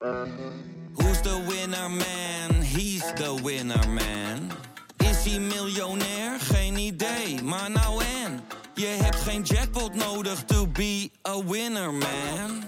[0.00, 2.62] Who's the winner man?
[2.62, 4.50] He's the winner man.
[4.98, 6.40] Is hij miljonair?
[6.40, 8.40] Geen idee, maar nou en.
[8.74, 12.64] Je hebt geen jackpot nodig to be a winner man.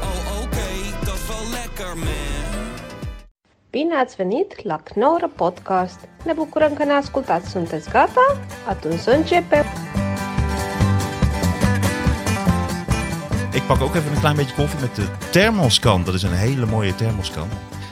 [0.00, 2.74] Oh oké, dat is wel lekker man.
[3.70, 5.98] Bine ați venit la Knorr Podcast!
[6.24, 7.50] Ne bucurăm că ne ascultați!
[7.50, 8.36] Sunteți gata?
[8.68, 9.64] Atunci să începem!
[13.78, 16.04] Pak ook even een klein beetje koffie met de thermoskan.
[16.04, 17.48] Dat is een hele mooie thermoskan.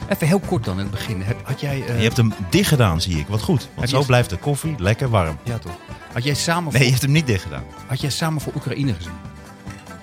[0.08, 1.22] Even heel kort dan in het begin.
[1.22, 1.86] Heb- Had jij...
[1.86, 3.26] eh, Je hebt hem dicht gedaan, zie ik.
[3.28, 3.68] Wat goed.
[3.74, 5.38] Want zo blijft de koffie lekker warm.
[5.44, 5.72] Ja, toch?
[6.12, 7.62] Had jij samen Nee, voor, je hebt hem niet dicht gedaan.
[7.86, 9.12] had jij samen voor Oekraïne gezien?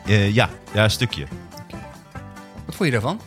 [0.05, 1.25] Eh, ja, ja, een stukje.
[2.66, 3.19] Wat vond je daarvan?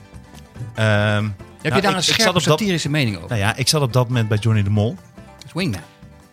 [0.74, 3.28] Ehm, Heb nou, je daar ik- een scherpe dat- satirische mening over?
[3.28, 4.96] Nou ja, ik zat op dat moment bij Johnny de Mol.
[5.14, 5.80] Dat is Wingman.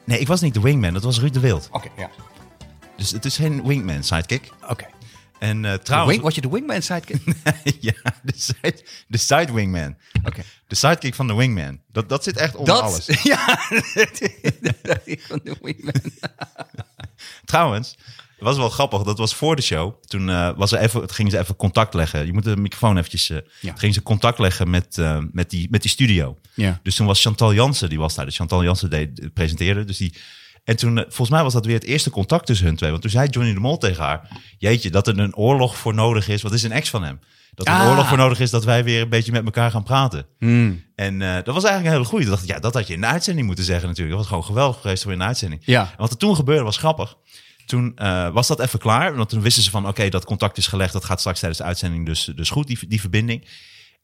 [0.04, 0.94] Nee, ik was niet de wingman.
[0.94, 1.68] Dat was Ruud de Wild.
[1.72, 2.10] Oké, ja.
[2.98, 4.52] Dus het is geen wingman sidekick.
[4.70, 4.86] Oké.
[5.40, 6.12] En eh, trouwens...
[6.12, 7.22] Wing, was je de Wingman sidekick?
[7.80, 7.94] ja,
[8.24, 9.98] de side, de side wingman.
[10.24, 10.44] Oké.
[10.68, 11.80] De sidekick van de wingman.
[11.92, 12.84] Dat, dat zit echt onder Dat?
[12.84, 13.06] alles.
[13.24, 13.58] Ja.
[15.28, 15.94] Van de Wingman.
[17.46, 19.02] Trouwens, het was wel grappig.
[19.02, 20.04] Dat was voor de show.
[20.06, 22.26] Toen eh, was er even, gingen ze even contact leggen.
[22.26, 23.30] Je moet de microfoon eventjes...
[23.30, 23.74] eh Ja.
[23.76, 24.98] Gingen ze contact leggen met,
[25.32, 26.38] met, die, met die studio.
[26.54, 26.80] Ja.
[26.84, 28.26] Dus toen was Chantal Jansen, die was daar.
[28.26, 29.84] Dus Chantal Jansen deed, presenteerde.
[29.84, 30.14] Dus die,
[30.66, 32.90] en toen, eh, volgens mij was dat weer het eerste contact tussen hun twee.
[32.90, 34.28] Want toen zei Johnny de Mol tegen haar...
[34.58, 36.42] Jeetje, dat er een oorlog voor nodig is.
[36.42, 37.20] Wat is een ex van hem?
[37.54, 37.90] Dat er een Ah.
[37.90, 40.26] oorlog voor nodig is dat wij weer een beetje met elkaar gaan praten.
[40.40, 40.84] Hmm.
[40.96, 42.24] En eh, dat was eigenlijk een hele.
[42.24, 44.18] Toen dacht ik, ja, dat had je in de uitzending moeten zeggen natuurlijk.
[44.18, 45.62] Dat was gewoon geweldig geweest voor in de uitzending.
[45.66, 45.82] Ja.
[45.82, 47.16] En wat er toen gebeurde was grappig.
[47.66, 49.16] Toen eh, was dat even klaar.
[49.16, 50.94] Want toen wisten ze van, oké, dat contact is gelegd.
[50.94, 53.48] Dat gaat straks tijdens de uitzending dus, dus goed, die, die verbinding.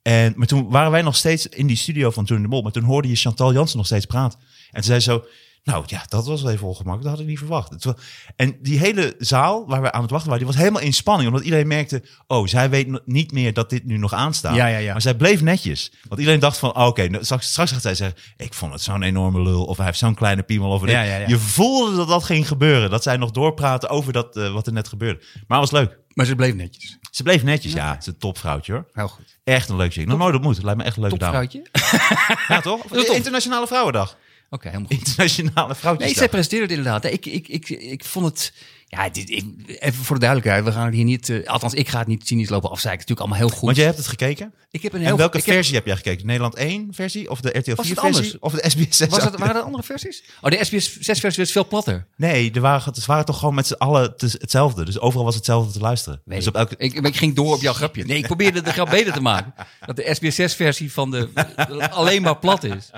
[0.02, 2.62] En, maar toen waren wij nog steeds in die studio van Toen de Mol.
[2.62, 4.39] Maar toen hoorde je Chantal Jansen nog steeds praten.
[4.39, 5.26] En toen zei ze zo,
[5.64, 7.02] nou ja, dat was wel even ongemakkelijk.
[7.04, 7.70] Dat had ik niet verwacht.
[7.70, 7.95] Het wa-
[8.36, 11.30] En die hele zaal waar we aan het wachten waren, die was helemaal in spanning.
[11.30, 14.56] Omdat iedereen merkte, oh, zij weet niet meer dat dit nu nog aanstaat.
[14.56, 14.92] Ja, ja, ja.
[14.92, 15.92] Maar zij bleef netjes.
[16.08, 18.17] Want iedereen dacht van, oh, oké, nou, straks, straks gaat zij zeggen...
[18.38, 19.66] ik vond het zo'n enorme lul.
[19.66, 20.70] Of hij heeft zo'n kleine piemel.
[20.71, 20.89] Of dit.
[20.89, 21.27] Ja, ja, ja.
[21.27, 22.89] Je voelde dat dat ging gebeuren.
[22.89, 25.20] Dat zij nog doorpraten over dat, eh, wat er net gebeurde.
[25.48, 26.00] Maar het was leuk.
[26.14, 26.98] Maar ze bleef netjes.
[27.11, 27.73] Ze bleef netjes.
[27.73, 28.86] Ja, het is een topvrouwtje hoor.
[28.94, 29.38] Heel goed.
[29.44, 30.08] Echt een leuk chick.
[30.08, 30.64] Nog nooit ontmoet.
[30.64, 31.48] Lijkt me echt een leuke dame.
[31.48, 32.45] Topvrouwtje?
[32.48, 32.86] Ja, toch?
[33.16, 34.17] Internationale Vrouwendag.
[34.54, 34.98] Oké, helemaal goed.
[35.08, 35.98] Internationale Vrouwtjesdag.
[36.00, 37.06] Nee, zij presenteerde het inderdaad.
[37.06, 38.54] Ik, ik, ik, ik vond het...
[38.88, 40.66] Ja, dit, ik- even voor de duidelijkheid.
[40.66, 41.30] We gaan het hier niet...
[41.30, 43.02] eh, althans, ik ga het niet cynisch lopen afzeiken.
[43.02, 43.66] Het is natuurlijk allemaal heel goed.
[43.66, 44.54] Want jij hebt het gekeken?
[44.72, 46.26] ik heb een En heel welke ik heb- versie heb jij gekeken?
[46.26, 47.30] Nederland 1 versie?
[47.30, 48.06] Of de RTL Was 4 het versie?
[48.06, 48.39] anders?
[48.39, 49.08] Of de SBS 6?
[49.10, 50.23] Was dat, waren dat andere versies?
[50.42, 52.06] Oh, de SBS 6 versie was veel platter.
[52.16, 54.86] Nee, er waren, het waren toch gewoon met z'n allen het- hetzelfde.
[54.86, 56.22] Dus overal was hetzelfde te luisteren.
[56.26, 56.54] Weet dus ik.
[56.54, 56.76] op elke...
[56.78, 58.06] ik, ik ging door op jouw grapje.
[58.06, 59.54] Nee, ik probeerde de grap beter te maken.
[59.86, 61.30] Dat de SBS 6-versie van de
[61.92, 62.89] alleen maar plat is.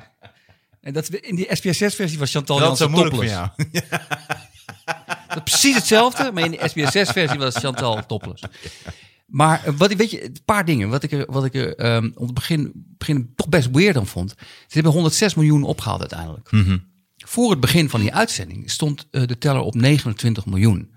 [0.84, 3.32] En dat in die SBS 6-versie was Chantal Dat Jansen topless.
[3.34, 3.50] jou.
[5.28, 8.44] Dat is precies hetzelfde, maar in de SBS 6-versie was Chantal topless.
[9.26, 10.90] Maar eh, wat, ik- weet je, een paar dingen.
[10.90, 14.08] Wat ik er, wat ik er ehm, om het begin, begin toch best weird aan
[14.08, 14.34] vond.
[14.40, 16.50] Ze hebben 106 miljoen opgehaald uiteindelijk.
[17.18, 20.92] Voor het begin van die uitzending stond eh, de teller op 29 miljoen.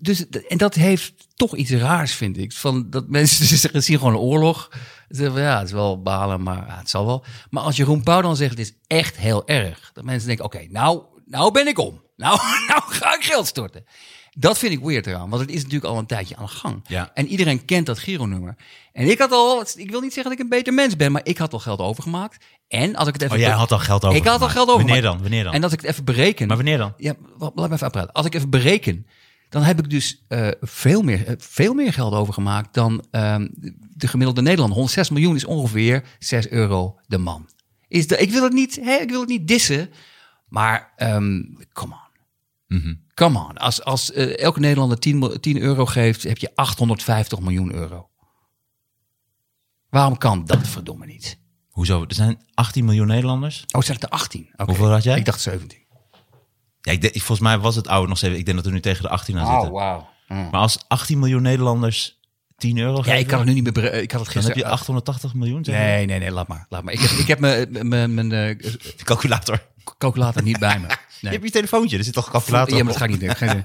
[0.00, 2.52] Dus, en dat heeft toch iets raars, vind ik.
[2.52, 4.68] Van dat mensen zeggen, zien gewoon een oorlog.
[4.72, 4.78] Ze
[5.08, 7.24] zeggen, van, ja, het is wel balen, maar ja, het zal wel.
[7.50, 9.90] Maar als Jeroen Pauw dan zegt, het is echt heel erg.
[9.92, 12.00] Dat mensen denken, oké, nou, nou ben ik om.
[12.20, 12.38] Nou,
[12.68, 13.84] nou ga ik geld storten.
[14.30, 16.84] Dat vind ik weird eraan, want het is natuurlijk al een tijdje aan de gang.
[16.86, 17.10] Ja.
[17.14, 18.56] En iedereen kent dat Giro-nummer.
[18.92, 21.20] En ik had al, ik wil niet zeggen dat ik een beter mens ben, maar
[21.24, 22.44] ik had al geld overgemaakt.
[22.68, 23.36] En als ik het even...
[23.36, 24.16] Oh, jij had al geld over.
[24.16, 24.84] Ik had al geld over.
[24.84, 25.20] Wanneer dan?
[25.20, 25.52] Wanneer dan?
[25.52, 26.46] En dat ik het even bereken.
[26.46, 26.94] Maar wanneer dan?
[26.96, 28.12] Ja, laat me even uitpraten.
[28.12, 29.06] Als ik even bereken,
[29.50, 33.48] dan heb ik dus eh, veel, meer, eh, veel meer geld overgemaakt dan ehm,
[33.94, 34.76] de gemiddelde Nederlander.
[34.76, 37.48] 106 miljoen is ongeveer 6 euro de man.
[37.88, 39.90] Is de, ik, wil het niet, hè, ik wil het niet dissen,
[40.48, 42.08] maar ehm come on.
[42.78, 42.94] Mhm.
[43.14, 43.56] Come on.
[43.58, 48.08] Als, als eh, elke Nederlander 10, mil- 10 euro geeft, heb je 850 miljoen euro.
[49.88, 51.38] Waarom kan dat verdomme niet?
[51.70, 52.04] Hoezo?
[52.08, 53.64] Er zijn 18 miljoen Nederlanders.
[53.70, 54.48] Oh, zijn het er 18?
[54.52, 54.64] Oké.
[54.64, 55.18] Hoeveel had jij?
[55.18, 55.78] Ik dacht 17.
[56.82, 58.38] Ja, ik denk, volgens mij was het oude nog steeds.
[58.38, 59.72] Ik denk dat we nu tegen de 18 aan zitten.
[59.72, 60.08] wauw.
[60.28, 62.18] Maar als 18 miljoen Nederlanders
[62.56, 63.84] 10 euro geven, Ja, ik kan het nu niet meer.
[63.84, 64.56] Ik had het dan heb gisteren.
[64.56, 65.64] je 880 miljoen.
[65.64, 65.84] zeg maar.
[65.84, 66.66] Nee, nee, nee, laat maar.
[66.68, 66.92] Laat maar.
[66.92, 68.72] Ik heb, ik heb mijn, mijn, mijn eh,
[69.04, 69.62] calculator.
[69.98, 70.86] calculator niet bij me.
[71.20, 71.32] Je Nee.
[71.38, 73.08] hebt je telefoontje, er zit toch een calculator Ja, maar dat op?
[73.08, 73.36] ga ik niet doen.
[73.36, 73.64] Geen idee.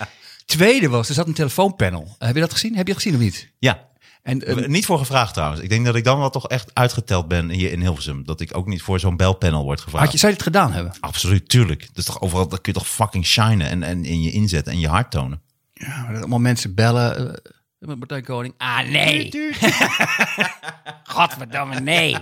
[0.46, 2.14] Tweede was, er zat een telefoonpanel.
[2.18, 2.76] Heb je dat gezien?
[2.76, 3.50] Heb je dat gezien of niet?
[3.58, 3.88] Ja.
[4.26, 5.60] En, eh, Niet voor gevraagd trouwens.
[5.62, 8.24] Ik denk dat ik dan wel toch echt uitgeteld ben hier in Hilversum.
[8.24, 10.04] Dat ik ook niet voor zo'n belpanel word gevraagd.
[10.04, 10.92] had je, zou je het gedaan hebben?
[11.00, 11.80] Absoluut, tuurlijk.
[11.86, 14.66] Dat is toch overal, dat kun je toch fucking shinen en, en in je inzet
[14.66, 15.40] en je hart tonen.
[15.74, 17.34] Ja, maar dat allemaal mensen bellen.
[17.34, 18.54] eh, met Martijn Koning.
[18.58, 19.30] Ah, nee.
[21.04, 22.16] Godverdomme, nee.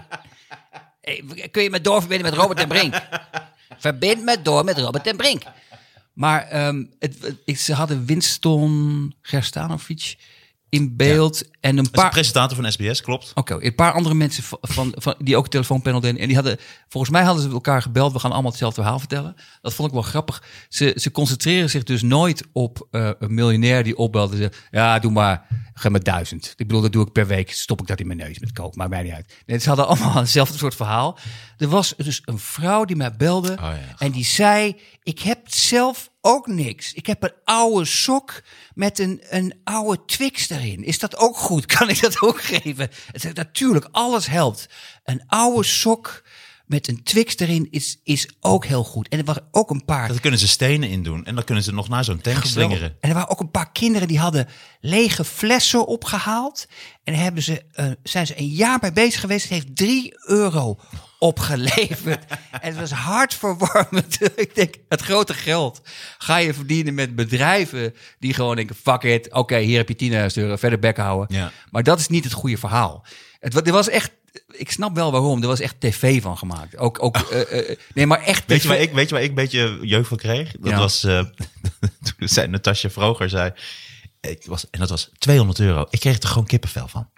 [1.01, 2.95] Hey, Kun je me doorverbinden met Robert en Brink?
[3.79, 5.43] Verbind me door met Robert en Brink.
[6.13, 10.17] Maar ehm, het, ze hadden Winston Gerstanovic.
[10.75, 12.11] In beeld en een paar...
[12.11, 13.33] presentator van SBS, klopt.
[13.35, 16.21] Oké, een paar andere mensen van, van, van- die ook een telefoonpanel deden.
[16.21, 18.13] En die hadden, volgens mij hadden ze elkaar gebeld.
[18.13, 19.35] We gaan allemaal hetzelfde verhaal vertellen.
[19.61, 20.43] Dat vond ik wel grappig.
[20.69, 24.33] Ze, ze concentreren zich dus nooit op eh, een miljonair die opbelde.
[24.37, 26.47] en zegt, Ja, doe maar, ga maar duizend.
[26.57, 27.53] Ik bedoel, dat doe ik per week.
[27.53, 28.77] Stop ik dat in mijn neus met kook.
[28.77, 29.35] Maakt mij niet uit.
[29.47, 31.19] Nee, ze hadden allemaal hetzelfde soort verhaal.
[31.59, 33.57] Er was dus een vrouw die mij belde.
[33.61, 33.79] ja.
[33.99, 36.93] En die zei, ik heb zelf ook niks.
[36.93, 38.43] Ik heb een oude sok
[38.75, 40.85] met een, een oude Twix erin.
[40.85, 41.67] Is dat ook goed?
[41.77, 42.91] Kan ik dat ook geven?
[43.13, 44.69] Het natuurlijk, alles helpt.
[45.05, 46.23] Een oude sok
[46.67, 49.09] met een Twix erin is, is ook heel goed.
[49.09, 50.09] En er waren ook een paar...
[50.09, 51.25] Daar kunnen ze stenen in doen.
[51.25, 52.97] En dan kunnen ze nog naar zo'n tank slingeren.
[53.01, 54.49] En er waren ook een paar kinderen die hadden
[54.81, 56.67] lege flessen opgehaald.
[57.05, 59.43] En daar hebben ze, eh, zijn ze een jaar bij bezig geweest.
[59.43, 60.79] Het heeft 3 euro
[61.25, 62.25] opgeleverd.
[62.61, 64.19] en het was hartverwarmend.
[64.37, 65.81] Ik denk, het grote geld
[66.19, 69.33] ga je verdienen met bedrijven die gewoon denken, fuck it.
[69.33, 71.37] Oké, hier heb je 10.000 euro, verder bek houden.
[71.37, 71.53] Ja.
[71.71, 73.07] Maar dat is niet het goede verhaal.
[73.41, 74.11] Het, er was echt,
[74.51, 76.77] ik snap wel waarom, er was echt tv van gemaakt.
[76.77, 79.29] Ook, ook eh, eh, nee, maar echt Weet je, waar ik, weet je waar ik
[79.29, 80.53] een beetje jeugd van kreeg?
[80.53, 80.79] Dat Ja.
[80.79, 81.19] was eh,
[82.17, 83.53] toen zei Natasja Vroger zei.
[84.21, 85.87] Ik was, en dat was 200 euro.
[85.91, 87.09] Ik kreeg er gewoon kippenvel van.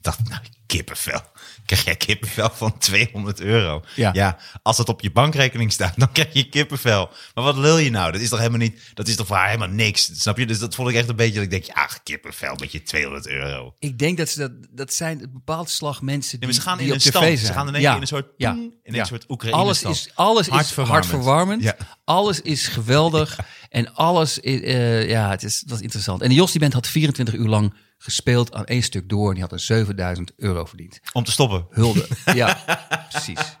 [0.00, 1.20] Ik dacht, nou, kippenvel.
[1.66, 3.82] Krijg jij kippenvel van 200 euro?
[3.94, 4.38] Ja.
[4.62, 7.10] als dat op je bankrekening staat, dan krijg je kippenvel.
[7.34, 8.12] Maar wat lul je nou?
[8.12, 10.10] Dat is toch helemaal niet, dat is toch voor haar helemaal niks.
[10.12, 10.46] Snap je?
[10.46, 13.26] Dus dat vond ik echt een beetje, dat ik denk, ja, kippenvel met je 200
[13.26, 13.74] euro.
[13.78, 16.86] Ik denk dat ze dat, dat zijn een bepaald slag mensen die, ze gaan die
[16.86, 17.24] in een stand.
[17.24, 17.38] zijn.
[17.38, 19.04] Ze gaan in één keer in een soort ja, in een ja.
[19.04, 19.94] soort Oekraïne Alles stand.
[19.94, 21.62] is, alles is Hartverwarmend.
[21.62, 21.76] Ja.
[22.04, 23.38] Alles is geweldig.
[23.70, 26.22] En alles, is, eh, ja, het is, dat interessant.
[26.22, 29.28] En de Jos die band had 24 uur lang gespeeld aan één stuk door.
[29.28, 31.00] En die had er 7000 euro verdiend.
[31.12, 31.66] Om te stoppen.
[31.70, 32.08] Hulde.
[32.34, 32.58] ja,
[33.10, 33.56] precies.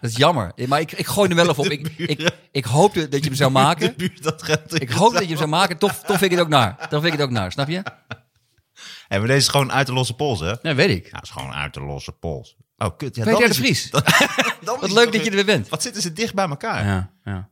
[0.00, 0.52] Dat is jammer.
[0.68, 1.70] Maar ik, ik gooi hem wel even op.
[1.70, 3.94] Ik, ik, ik hoopte dat je hem zou maken.
[4.20, 5.78] dat Ik hoop dat je hem zou maken.
[5.78, 6.76] Toch, toch vind ik het ook naar.
[6.76, 7.52] Toch vind ik het ook naar.
[7.52, 7.82] Snap je?
[9.08, 10.54] En maar deze is gewoon uit de losse pols, hè?
[10.62, 11.04] Ja, weet ik.
[11.04, 12.56] Ja, het is gewoon uit de losse pols.
[12.76, 13.16] Oh, kut.
[13.16, 13.90] Ja, Peter dan de Vries.
[14.64, 15.68] dan Wat leuk dat je er weer bent.
[15.68, 16.86] Wat zitten ze dicht bij elkaar?
[16.86, 17.50] Ja, ja.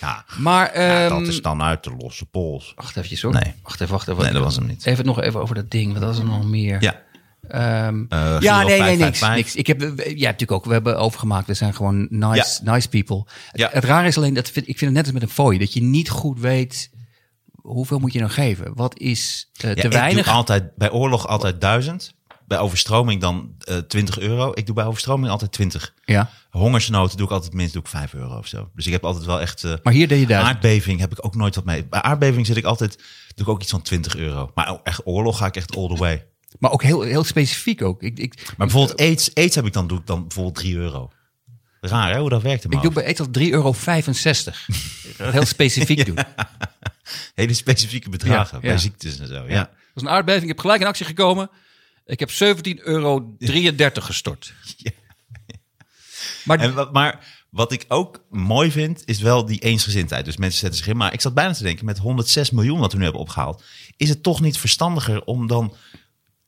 [0.00, 2.72] Ja, Maar, ja, ehm, dat is dan uit de losse pols.
[2.76, 3.40] Wacht even hoor.
[3.42, 3.54] Nee.
[3.62, 4.22] Wacht even, wacht even.
[4.22, 4.86] Nee, dat was hem niet.
[4.86, 5.92] Even nog even over dat ding.
[5.92, 6.82] Wat was er nog meer?
[6.82, 7.00] Ja.
[7.48, 9.34] Ehm, Eh, ja, nee, nee, niks, 555.
[9.34, 9.54] niks.
[9.54, 9.80] Ik heb,
[10.18, 10.64] ja, natuurlijk ook.
[10.64, 11.46] We hebben overgemaakt.
[11.46, 13.24] We zijn gewoon nice, nice people.
[13.52, 13.64] Ja.
[13.66, 15.58] Het, het raar is alleen, dat vind, ik vind het net als met een fooi.
[15.58, 16.90] Dat je niet goed weet,
[17.52, 18.74] hoeveel moet je nou geven?
[18.74, 20.24] Wat is Ja, te ik weinig?
[20.24, 22.14] doe altijd, bij oorlog altijd 1000.
[22.50, 24.52] Bij overstroming dan eh 20 euro.
[24.54, 25.94] Ik doe bij overstroming altijd 20.
[26.04, 28.70] Ja, Hongersnood doe ik altijd minst doe ik 5 euro of zo.
[28.74, 29.64] Dus ik heb altijd wel echt...
[29.64, 31.84] eh, maar hier deed je aardbeving heb ik ook nooit wat mee.
[31.84, 32.96] Bij aardbeving zit ik altijd...
[33.34, 34.50] Doe ik ook iets van 20 euro.
[34.54, 36.26] Maar echt oorlog ga ik echt all the way.
[36.58, 38.02] Maar ook heel, heel specifiek ook.
[38.02, 41.10] Ik, ik, Maar bijvoorbeeld aids, aids heb ik dan, doe ik dan bijvoorbeeld 3 euro.
[41.80, 43.74] Raar hè, hoe dat werkt ik doe bij Etel 3,65 euro.
[45.32, 46.18] heel specifiek doen.
[47.34, 48.78] Hele specifieke bedragen Ja, bij ja.
[48.78, 49.34] ziektes en zo.
[49.34, 49.44] Ja.
[49.48, 49.62] Ja.
[49.64, 50.42] Dat is een aardbeving.
[50.42, 51.50] Ik heb gelijk in actie gekomen.
[52.06, 52.36] Ik heb 17,33
[52.82, 53.36] euro
[53.94, 54.52] gestort.
[54.76, 54.90] Ja.
[56.44, 60.24] Maar En wat, maar wat ik ook mooi vind, is wel die eensgezindheid.
[60.24, 60.96] Dus mensen zetten zich in.
[60.96, 63.64] Maar ik zat bijna te denken, met 106 miljoen wat we nu hebben opgehaald,
[63.96, 65.74] is het toch niet verstandiger om dan,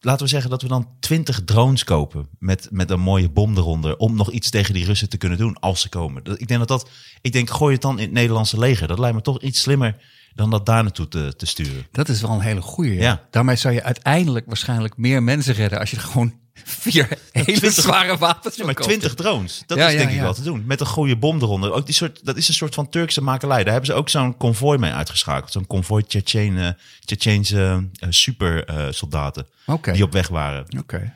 [0.01, 3.97] laten we zeggen dat we dan 20 drones kopen met, met een mooie bom eronder,
[3.97, 6.23] om nog iets tegen die Russen te kunnen doen als ze komen.
[6.25, 6.91] Ik denk dat dat,
[7.21, 8.89] ik denk, gooi het dan in het Nederlandse leger.
[8.89, 9.97] Dat lijkt me toch iets slimmer
[10.35, 11.87] dan dat daar naartoe te, te sturen.
[11.93, 12.95] dat is wel een hele goeie.
[12.95, 13.01] Ja.
[13.03, 13.21] Ja.
[13.31, 17.73] Daarmee zou je uiteindelijk waarschijnlijk meer mensen redden als je er gewoon vier hele 20
[17.73, 18.75] zware wapens Ja, maar.
[18.75, 20.63] 20 drones, dat Ja, is denk ik wel te doen.
[20.67, 21.73] Met een goede bom eronder.
[21.73, 23.63] Ook die soort, dat is een soort van Turkse makelij.
[23.63, 25.53] Daar hebben ze ook zo'n konvooi mee uitgeschakeld.
[25.53, 27.57] Zo'n konvooi Tsjetsjene- Tsjetsjeense
[28.05, 29.93] uh, super eh, soldaten Oké.
[29.93, 30.65] die op weg waren.
[30.79, 31.15] Oké.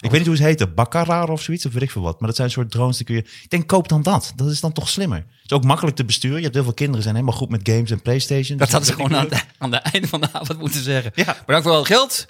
[0.00, 2.18] Ik weet niet hoe ze heten, Bakarar of zoiets, of weet ik veel wat.
[2.18, 3.20] Maar dat zijn een soort drones die kun je...
[3.20, 4.32] Ik denk, koop dan dat.
[4.36, 5.18] Dat is dan toch slimmer.
[5.18, 6.36] Het is ook makkelijk te besturen.
[6.36, 8.58] Je hebt heel veel kinderen, zijn helemaal goed met games en Playstation.
[8.58, 11.12] Dat Dus hadden ze gewoon aan het, aan het einde van de avond moeten zeggen.
[11.14, 11.36] Ja.
[11.46, 12.26] Bedankt voor al het geld.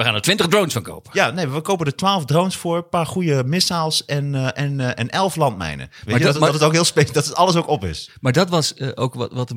[0.00, 1.10] We gaan er 20 drones van kopen.
[1.14, 4.80] Ja, nee, we kopen er 12 drones voor, een paar goede missiles en, eh, en,
[4.80, 5.88] eh, en 11 landmijnen.
[5.90, 7.68] Weet Maar je, dat- dat, maar- dat het ook heel spe- dat het alles ook
[7.68, 8.10] op is.
[8.20, 9.52] Maar dat was eh, ook wat, wat,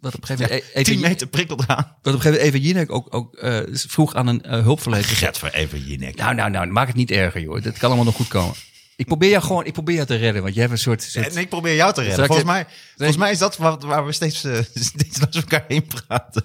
[0.00, 0.50] wat op een gegeven moment...
[0.74, 1.76] e- 10 even, meter prikkelt eraan.
[1.76, 3.36] wat op een gegeven moment even Jinek ook, ook
[3.72, 5.04] vroeg aan een hulpverlener.
[5.08, 6.16] Get voor even je nek.
[6.16, 7.62] Nou, nou, nou, maak het niet erger, joh.
[7.62, 8.54] Dat kan allemaal nog goed komen.
[8.96, 11.02] Ik probeer jou gewoon, ik probeer jou te redden, want je hebt een soort...
[11.02, 12.26] soort- En ik probeer jou te redden.
[12.26, 15.86] Volgens mij, volgens mij is dat waar, waar we steeds, eh, steeds langs elkaar heen
[16.06, 16.44] praten.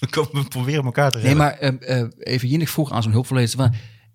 [0.32, 1.42] We, proberen elkaar te Nee, redden.
[1.44, 3.70] maar eh, eh, even Jinek vroeg aan zo'n hulpverlener.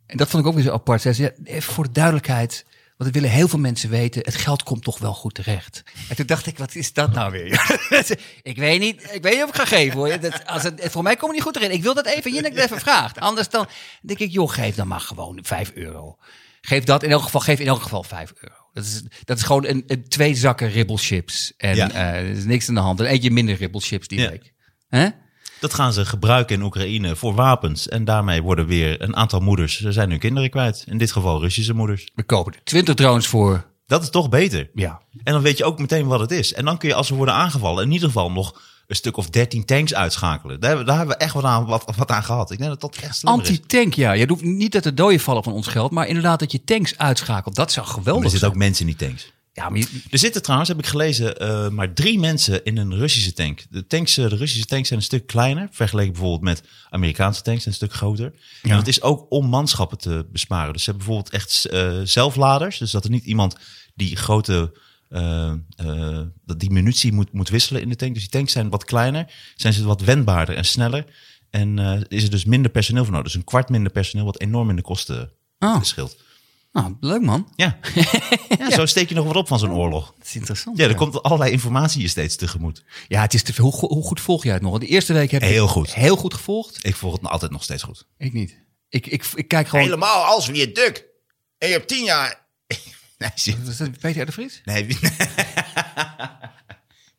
[0.06, 1.02] En dat vond ik ook weer zo apart.
[1.02, 2.66] Zij zei, ja, even voor de duidelijkheid,
[2.98, 4.22] want dat willen heel veel mensen weten.
[4.26, 5.84] Het geld komt toch wel goed terecht.
[6.10, 7.80] En toen dacht ik, wat is dat nou weer?
[8.42, 10.20] ik weet niet, ik weet niet of ik ga geven hoor.
[10.20, 11.72] Dat, als het, voor mij komt het niet goed terecht.
[11.74, 13.20] Ik wil dat even Jinek even vraagt.
[13.20, 13.68] Anders dan
[14.02, 16.18] denk ik, joh, geef dan maar gewoon 5 euro.
[16.62, 18.56] Geef dat in elk geval, geef in elk geval 5 euro.
[18.74, 21.54] Dat is, dat is gewoon een, een twee zakken ribbelchips.
[21.58, 21.92] En Ja.
[21.92, 23.00] eh, er is niks aan de hand.
[23.00, 24.30] En eentje minder ribbelchips die Ja.
[24.30, 24.54] week.
[24.88, 25.08] Hè?
[25.62, 27.88] Dat gaan ze gebruiken in Oekraïne voor wapens.
[27.88, 30.84] En daarmee worden weer een aantal moeders, er zijn hun kinderen kwijt.
[30.88, 32.10] In dit geval Russische moeders.
[32.16, 33.66] We kopen er 20 drones voor.
[33.88, 34.70] Dat is toch beter.
[34.74, 35.02] Ja.
[35.24, 36.54] En dan weet je ook meteen wat het is.
[36.54, 39.30] En dan kun je als we worden aangevallen in ieder geval nog een stuk of
[39.30, 40.60] 13 tanks uitschakelen.
[40.60, 42.52] Daar, hebben- daar hebben we echt wat aan, wat, wat aan gehad.
[42.52, 43.24] Ik denk dat dat echt.
[43.26, 44.12] Anti-tank, ja.
[44.12, 46.98] Je hoeft niet dat er doden vallen van ons geld, maar inderdaad dat je tanks
[46.98, 47.56] uitschakelt.
[47.56, 48.52] Dat zou Maar geweldig er zitten zijn.
[48.62, 49.32] ook mensen in die tanks.
[49.54, 52.96] Ja, maar je- Er zitten trouwens, heb ik gelezen, eh, maar drie mensen in een
[52.96, 53.64] Russische tank.
[53.70, 57.64] De, tanks, eh, de Russische tanks zijn een stuk kleiner, vergeleken bijvoorbeeld met Amerikaanse tanks,
[57.64, 58.34] zijn een stuk groter.
[58.62, 60.74] En het is ook om manschappen te besparen.
[60.74, 63.56] Dus ze hebben bijvoorbeeld echt eh, zelfladers, dus dat er niet iemand
[63.96, 64.78] die grote
[65.10, 65.54] eh,
[66.46, 68.14] dat die munitie moet, moet wisselen in de tank.
[68.14, 71.06] Dus die tanks zijn wat kleiner, zijn ze wat wendbaarder en sneller.
[71.50, 71.78] En
[72.08, 73.28] is er dus minder personeel voor nodig.
[73.32, 75.84] Dus een kwart minder personeel, wat enorm in de kosten Oh.
[75.84, 76.18] scheelt.
[76.72, 77.52] Nou, leuk man.
[77.56, 77.78] Ja.
[78.60, 80.14] ja, zo steek je nog wat op van zo'n oorlog.
[80.18, 80.78] Dat is interessant.
[80.78, 82.84] Ja, er komt allerlei informatie je steeds tegemoet.
[83.08, 83.64] Ja, het is te veel.
[83.72, 84.78] Hoe, hoe goed volg jij het nog?
[84.80, 85.94] De eerste week heb je Heel goed.
[85.94, 86.86] heel goed gevolgd.
[86.86, 88.08] Ik volg het altijd nog steeds goed.
[88.18, 88.60] Ik niet.
[88.90, 89.86] Ik, ik, ik kijk gewoon...
[89.86, 91.06] Helemaal als wie duk.
[91.58, 92.40] En je hebt tien jaar...
[93.18, 94.62] Nee, zie- Was dat Peter de Vries?
[94.66, 94.86] nee.
[94.86, 94.98] wie-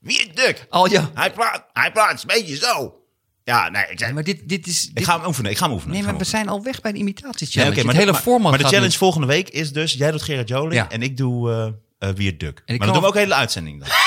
[0.00, 0.66] wie duk.
[0.70, 1.10] Oh ja.
[1.14, 3.01] Hij praat, hij praat een beetje zo.
[3.44, 4.12] Ja, nee, ik zeg...
[4.12, 4.88] maar dit, dit is...
[4.88, 5.94] Ik dit- ga hem oefenen, ik ga hem oefenen.
[5.94, 6.98] nee, ik maar we zijn al weg bij de.
[6.98, 7.24] Nee, oké,
[7.56, 9.92] maar het hele maar- format Maar de challenge volgende week is dus...
[9.92, 10.90] Jij doet Gerard Joling Ja.
[10.90, 12.62] en ik doe wie het duk.
[12.64, 13.88] ik maar dan doen we ook een hele uitzending dan.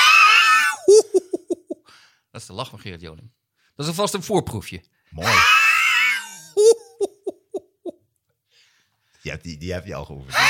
[2.30, 3.30] Dat is de lach van Gerard Joling.
[3.74, 4.82] Dat is alvast een voorproefje.
[5.10, 5.28] Mooi.
[9.22, 10.36] Ja, die, die heb je al geoefend.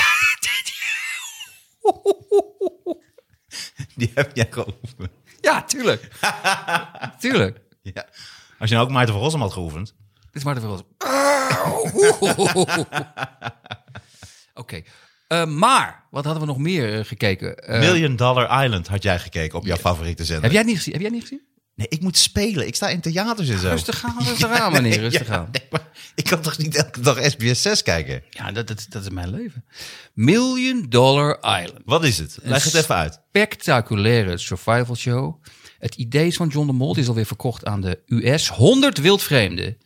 [3.96, 5.10] Die heb jij geoefend.
[5.40, 6.08] Ja, tuurlijk.
[7.18, 7.58] tuurlijk.
[7.82, 8.08] Ja.
[8.58, 9.94] Als je nou ook Maarten van Rossum had geoefend.
[10.20, 10.86] Dit is maar de wel.
[14.54, 14.82] Oké.
[15.28, 17.56] Eh, maar, wat hadden we nog meer eh, gekeken?
[17.56, 20.42] Eh, Million Dollar Island had jij gekeken op jouw favoriete zender.
[20.44, 20.92] heb jij het niet gezien?
[20.92, 21.46] Heb jij het niet gezien?
[21.74, 22.66] Nee, ik moet spelen.
[22.66, 23.68] Ik sta in theaters en zo.
[23.68, 25.00] Rustig aan, rustig aan, meneer.
[25.08, 25.48] Rustig Ja, aan.
[25.52, 28.22] nee, maar ik kan toch niet elke dag SBS 6 kijken?
[28.30, 29.64] Ja, dat, dat, dat is mijn leven.
[30.14, 31.80] Million Dollar Island.
[31.84, 32.38] Wat is het?
[32.42, 33.20] Leg het even uit.
[33.28, 35.42] Spectaculaire survival show.
[35.86, 36.96] Het idee is van John de Mol.
[36.96, 38.48] Is alweer verkocht aan de US.
[38.48, 39.78] 100 wildvreemden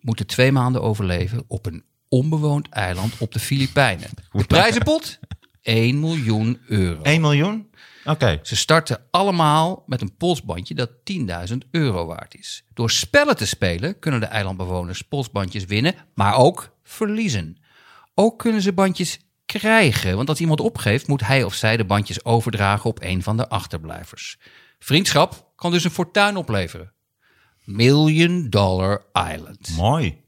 [0.00, 4.08] moeten twee maanden overleven op een onbewoond eiland op de Filipijnen.
[4.32, 5.18] De prijzenpot?
[5.62, 7.02] 1 miljoen euro.
[7.02, 7.70] 1 miljoen?
[8.04, 8.38] Oké.
[8.42, 10.90] Ze starten allemaal met een polsbandje dat
[11.50, 12.64] 10.000 euro waard is.
[12.74, 17.56] Door spellen te spelen kunnen de eilandbewoners polsbandjes winnen, maar ook verliezen.
[18.14, 22.24] Ook kunnen ze bandjes krijgen, want als iemand opgeeft, moet hij of zij de bandjes
[22.24, 24.38] overdragen op een van de achterblijvers.
[24.84, 26.92] Vriendschap kan dus een fortuin opleveren.
[27.64, 29.76] Million Dollar Island.
[29.76, 30.22] Mooi.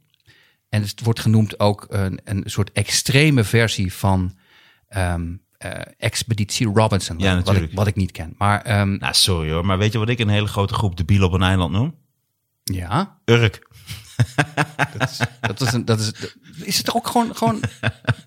[0.68, 4.38] En het wordt genoemd ook een, een soort extreme versie van
[4.88, 7.18] ehm, eh, Expeditie Robinson.
[7.18, 7.74] Ja, wat, ik, natuurlijk.
[7.74, 8.34] wat ik niet ken.
[8.38, 9.66] Maar ehm, Nou, sorry hoor.
[9.66, 11.94] Maar weet je wat ik een hele grote groep debielen op een eiland noem?
[12.64, 13.68] ja, Urk.
[15.40, 16.10] Dat is, een, dat is,
[16.62, 17.60] is het ook gewoon, gewoon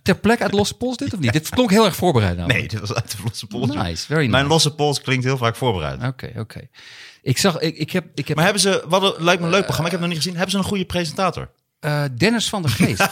[0.04, 1.34] ter plekke uit losse pols dit of niet?
[1.34, 2.60] Dit klonk heel erg voorbereid namelijk.
[2.60, 3.68] Nee, dit was uit de losse pols.
[3.76, 4.46] Nice, very Mijn nice.
[4.48, 6.04] losse pols klinkt heel vaak voorbereid.
[6.04, 6.68] Oké, oké.
[7.22, 9.54] Ik zag, ik, ik heb, ik heb Maar hebben ze, wat een- lijkt me een
[9.54, 10.34] leuk programma, ik heb het nog niet gezien.
[10.34, 11.50] Hebben ze een goede presentator?
[11.80, 13.02] eh, Dennis van der Geest.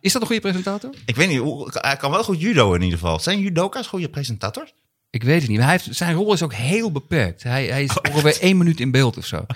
[0.00, 0.90] is dat een goede presentator?
[1.06, 1.42] Ik weet niet,
[1.74, 3.18] hij kan wel goed judo in ieder geval.
[3.20, 4.74] Zijn judoka's goede presentators?
[5.10, 5.60] Ik weet het niet.
[5.60, 7.42] Hij heeft, zijn rol is ook heel beperkt.
[7.42, 9.46] Hij, hij is ongeveer één minuut in beeld of zo.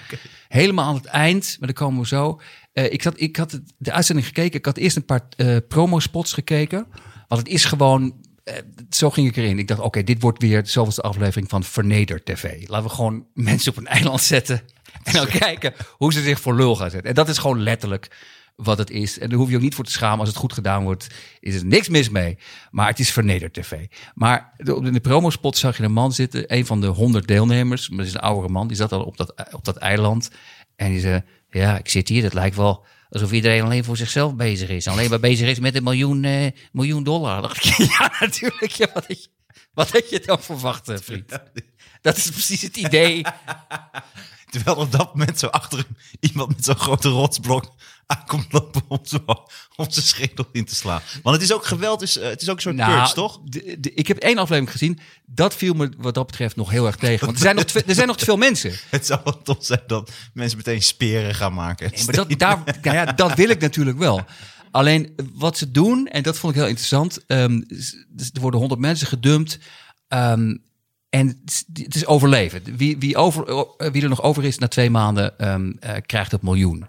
[0.48, 2.40] Helemaal aan het eind, maar daar komen we zo.
[2.72, 4.58] Eh, ik, had, ik had de uitzending gekeken.
[4.58, 6.86] Ik had eerst een paar eh promospots gekeken.
[7.28, 8.14] Want het is gewoon...
[8.44, 8.54] eh,
[8.90, 9.58] zo ging ik erin.
[9.58, 12.68] Ik dacht, oké, dit wordt weer de zoveelste aflevering van Verneder TV.
[12.68, 14.62] Laten we gewoon mensen op een eiland zetten.
[15.02, 17.08] En dan kijken hoe ze zich voor lul gaan zetten.
[17.08, 18.10] En dat is gewoon letterlijk
[18.56, 19.18] wat het is.
[19.18, 20.18] En daar hoef je ook niet voor te schamen.
[20.18, 21.06] Als het goed gedaan wordt,
[21.40, 22.38] is er niks mis mee.
[22.70, 23.86] Maar het is Verneder TV.
[24.14, 26.54] Maar in de promospot zag je een man zitten.
[26.54, 27.88] Een van de honderd deelnemers.
[27.88, 28.68] Maar dat is een oudere man.
[28.68, 30.30] Die zat al op dat, op dat eiland.
[30.76, 32.22] En die zei, ja, ik zit hier.
[32.22, 34.88] Dat lijkt wel alsof iedereen alleen voor zichzelf bezig is.
[34.88, 37.32] Alleen maar bezig is met een miljoen, eh, miljoen dollar.
[37.32, 38.72] Dan dacht ik, ja, natuurlijk.
[38.72, 39.28] Ja, wat, had je,
[39.74, 41.38] wat had je dan verwacht, eh, vriend?
[42.00, 43.22] Dat is precies het idee.
[44.52, 47.74] Terwijl op dat moment zo achter hem iemand met zo'n grote rotsblok
[48.06, 49.18] aankomt lopen om, zo,
[49.76, 51.00] om zijn schedel in te slaan.
[51.22, 53.36] Want het is ook geweld, is, eh, het is ook een soort purge, toch?
[53.36, 54.98] Nou, de- de- ik heb één aflevering gezien.
[55.26, 57.24] Dat viel me wat dat betreft nog heel erg tegen.
[57.26, 58.72] Want er zijn nog, te, er zijn nog te veel mensen.
[58.90, 61.90] Het zou wel tof zijn dat mensen meteen speren gaan maken.
[61.94, 64.24] Nee, maar dat, daar, nou ja, dat wil ik natuurlijk wel.
[64.70, 67.26] Alleen wat ze doen, en dat vond ik heel interessant.
[67.26, 67.60] ehm,
[68.34, 69.58] er worden honderd mensen gedumpt.
[70.08, 70.56] ehm,
[71.12, 71.26] en
[71.72, 72.62] het is- overleven.
[72.76, 73.44] Wie, wie, over,
[73.92, 76.84] wie er nog over is na twee maanden, ehm, eh, krijgt het miljoen.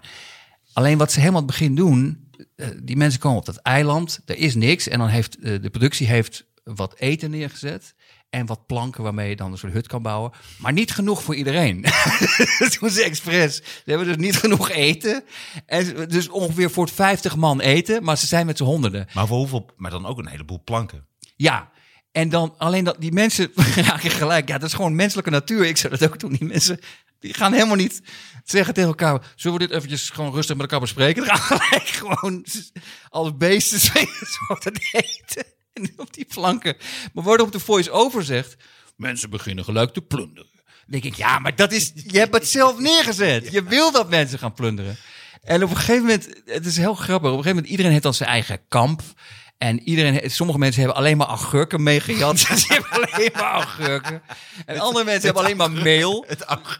[0.72, 4.20] Alleen wat ze helemaal aan het begin doen, eh, die mensen komen op dat eiland,
[4.26, 4.88] er is niks.
[4.88, 7.94] En dan heeft eh, de productie heeft wat eten neergezet.
[8.30, 10.32] en wat planken waarmee je dan een soort hut kan bouwen.
[10.58, 11.82] Maar niet genoeg voor iedereen.
[12.58, 13.56] dat doen ze expres.
[13.56, 15.24] Ze hebben dus niet genoeg eten.
[15.66, 19.06] En dus ongeveer voor 50 man eten, maar ze zijn met z'n honderden.
[19.14, 19.70] Maar voor hoeveel?
[19.76, 21.06] Maar dan ook een heleboel planken.
[21.36, 21.70] Ja.
[22.14, 23.52] En dan alleen dat die mensen
[23.88, 24.48] raken gelijk.
[24.48, 25.64] Ja, dat is gewoon menselijke natuur.
[25.64, 26.32] Ik zou dat ook doen.
[26.32, 26.78] Die mensen
[27.18, 28.02] die gaan helemaal niet
[28.44, 31.26] zeggen tegen elkaar: zullen we dit eventjes gewoon rustig met elkaar bespreken?
[31.26, 32.44] Dan gaan gelijk gewoon
[33.08, 36.76] als beesten zo te eten en op die flanken.
[37.12, 38.56] Maar waarop de voice-over zegt:
[38.96, 40.50] mensen beginnen gelijk te plunderen.
[40.86, 43.52] Denk ik: ja, maar dat is je hebt het zelf neergezet.
[43.52, 44.96] Je wil dat mensen gaan plunderen.
[45.42, 47.30] En op een gegeven moment, het is heel grappig.
[47.30, 49.02] Op een gegeven moment, iedereen heeft dan zijn eigen kamp.
[49.58, 52.38] En iedereen, sommige mensen hebben alleen maar agurken meegejat.
[52.60, 54.22] Ze hebben alleen maar agurken.
[54.66, 56.26] En andere mensen hebben alleen maar meel.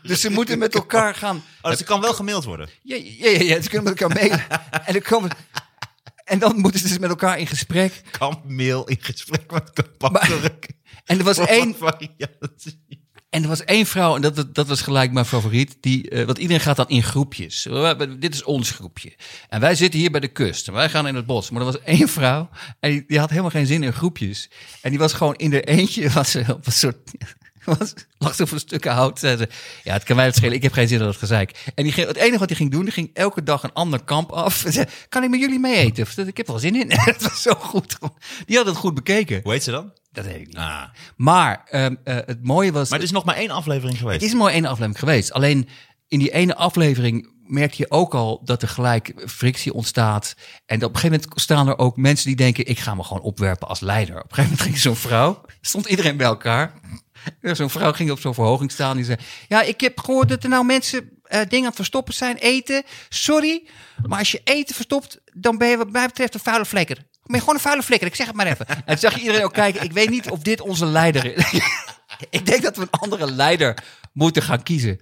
[0.03, 1.37] Dus ze moeten met elkaar gaan.
[1.37, 2.69] Oh, dus het kan wel gemaild worden.
[2.83, 4.47] Ja, ja, ja, ja, ze kunnen met elkaar mailen.
[4.87, 5.31] En dan, komen,
[6.25, 8.03] en dan moeten ze dus met elkaar in gesprek.
[8.11, 9.73] Kampmail in gesprek met.
[11.05, 13.04] En er was één, variatie.
[13.35, 15.77] En er was één vrouw, en dat, dat, was gelijk mijn favoriet.
[15.81, 17.69] Die, eh, want iedereen gaat dan in groepjes.
[18.19, 19.13] Dit is ons groepje.
[19.49, 20.69] En wij zitten hier bij de kust.
[20.69, 21.51] En wij gaan in het bos.
[21.51, 22.49] Maar er was één vrouw.
[22.81, 24.51] En die, had helemaal geen zin in groepjes.
[24.81, 26.11] En die was gewoon in haar eentje.
[26.15, 26.97] Was ze op een soort.
[27.65, 29.19] Was, lag ze op een stuk hout.
[29.19, 29.49] Zei ze,
[29.83, 30.55] ja, het kan mij het schelen.
[30.55, 31.73] Ik heb geen zin in dat gezeik.
[31.75, 34.33] En die het enige wat hij ging doen, die ging elke dag een ander kamp
[34.33, 34.65] af.
[35.09, 36.27] Kan ik met jullie mee eten?
[36.27, 36.91] Ik heb wel zin in.
[37.11, 37.99] Het was zo goed.
[38.47, 39.41] Die had het goed bekeken.
[39.43, 39.93] Hoe heet ze dan?
[40.15, 40.57] Dat weet ik niet.
[40.57, 40.83] Ah.
[41.17, 42.91] Maar ehm, eh, het mooie was...
[42.91, 44.21] Maar er is nog maar één aflevering geweest.
[44.21, 45.33] Het is maar één aflevering geweest.
[45.33, 45.69] Alleen
[46.09, 50.35] in die ene aflevering merk je ook al dat er gelijk frictie ontstaat.
[50.67, 52.67] En op een gegeven moment staan er ook mensen die denken...
[52.67, 54.17] ik ga me gewoon opwerpen als leider.
[54.17, 55.41] Op een gegeven moment ging zo'n vrouw...
[55.61, 56.73] stond iedereen bij elkaar.
[57.41, 58.97] Zo'n vrouw ging op zo'n verhoging staan.
[58.97, 59.19] Die zei...
[59.49, 62.37] ja, ik heb gehoord dat er nou mensen eh, dingen aan het verstoppen zijn.
[62.37, 62.83] Eten.
[63.09, 63.67] Sorry,
[64.07, 65.21] maar als je eten verstopt...
[65.33, 67.07] dan ben je wat mij betreft een vuile flikker.
[67.27, 68.09] Ben je gewoon een vuile flikker.
[68.09, 68.67] Ik zeg het maar even.
[68.69, 69.83] En toen zag je iedereen ook kijken.
[69.83, 71.53] Ik weet niet of dit onze leider is.
[72.31, 73.77] ik denk dat we een andere leider
[74.13, 75.01] moeten gaan kiezen.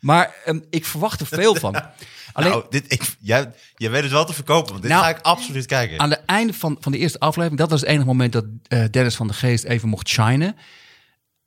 [0.00, 1.74] Maar ehm, ik verwacht er veel van.
[2.32, 5.10] Alleen Nou, dit, ik, jij, jij weet het wel te verkopen, want dit Nou, ga
[5.10, 6.00] ik absoluut kijken.
[6.00, 8.84] aan het einde van, van de eerste aflevering, dat was het enige moment dat eh,
[8.90, 10.56] Dennis van de Geest even mocht shinen.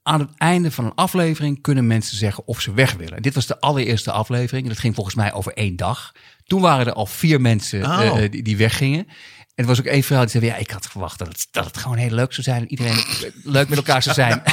[0.03, 3.15] Aan het einde van een aflevering kunnen mensen zeggen of ze weg willen.
[3.15, 4.63] En dit was de allereerste aflevering.
[4.63, 6.11] En dat ging volgens mij over één dag.
[6.45, 8.23] Toen waren er al vier mensen Oh.
[8.23, 9.07] eh, die, die weggingen.
[9.57, 11.65] En er was ook één vrouw die zei: Ja, ik had verwacht dat het, dat
[11.65, 12.61] het gewoon heel leuk zou zijn.
[12.61, 13.03] En iedereen
[13.43, 14.43] leuk met elkaar zou zijn.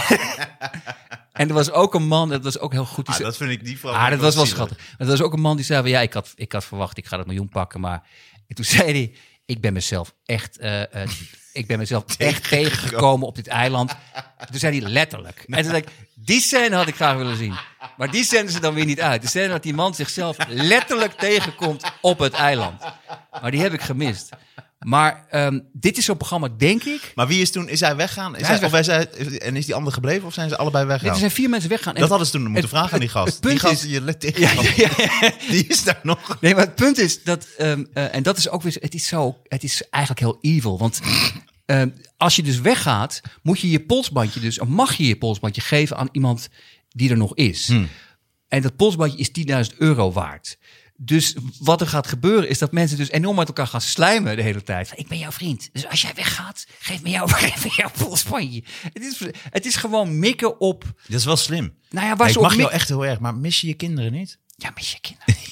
[1.32, 3.06] en er was ook een man, dat was ook heel goed.
[3.06, 3.92] die Ah, dat vind ik die vrouw.
[3.92, 4.76] Ah, dat was wel schattig.
[4.76, 7.06] Maar er was ook een man die zei: Ja, ik had, ik had verwacht, ik
[7.06, 7.80] ga dat miljoen pakken.
[7.80, 8.06] Maar
[8.46, 9.14] en toen zei hij:
[9.44, 11.10] Ik ben mezelf echt, eh, eh,
[11.52, 13.94] ik ben mezelf echt tegengekomen op dit eiland.
[14.50, 15.44] Toen zei hij letterlijk.
[15.46, 17.54] En toen zei ik: Die scène had ik graag willen zien.
[17.96, 19.22] Maar die zenden ze dan weer niet uit.
[19.22, 22.82] De scène dat die man zichzelf letterlijk tegenkomt op het eiland.
[23.40, 24.28] Maar die heb ik gemist.
[24.84, 27.12] Maar ehm, dit is zo'n programma, denk ik.
[27.14, 27.68] Maar wie is toen?
[27.68, 28.32] Is hij weggaan?
[28.36, 30.84] Is Hij hij, is of hij en is die ander gebleven of zijn ze allebei
[30.86, 31.12] weggegaan?
[31.14, 31.94] er zijn vier mensen weggegaan.
[31.94, 33.32] En dat hadden ze toen moeten het- vragen aan die gast.
[33.32, 34.88] het punt die gast is- die je let tegen Ja, ja,
[35.20, 35.32] ja.
[35.50, 36.40] Die is daar nog.
[36.40, 39.06] Nee, maar het punt is dat, ehm, eh, en dat is ook weer, het is
[39.06, 40.78] zo, het is eigenlijk heel evil.
[40.78, 41.00] Want
[41.66, 45.60] ehm, als je dus weggaat, moet je je polsbandje dus, of mag je je polsbandje
[45.60, 46.48] geven aan iemand
[46.88, 47.72] die er nog is.
[48.48, 49.30] En dat polsbandje is
[49.70, 50.58] 10.000 euro waard.
[50.96, 54.42] Dus wat er gaat gebeuren is dat mensen dus enorm met elkaar gaan slijmen de
[54.42, 54.88] hele tijd.
[54.88, 55.68] Van, ik ben jouw vriend.
[55.72, 58.64] Dus als jij weggaat, geef me jouw, geef me jouw polsbandje.
[58.92, 60.84] Het is, het is gewoon mikken op...
[61.06, 61.74] Dat is wel slim.
[61.90, 64.12] Nou ja, waar ze ik mag jou echt heel erg, maar mis je je kinderen
[64.12, 64.38] niet?
[64.56, 65.34] Ja, mis je kinderen.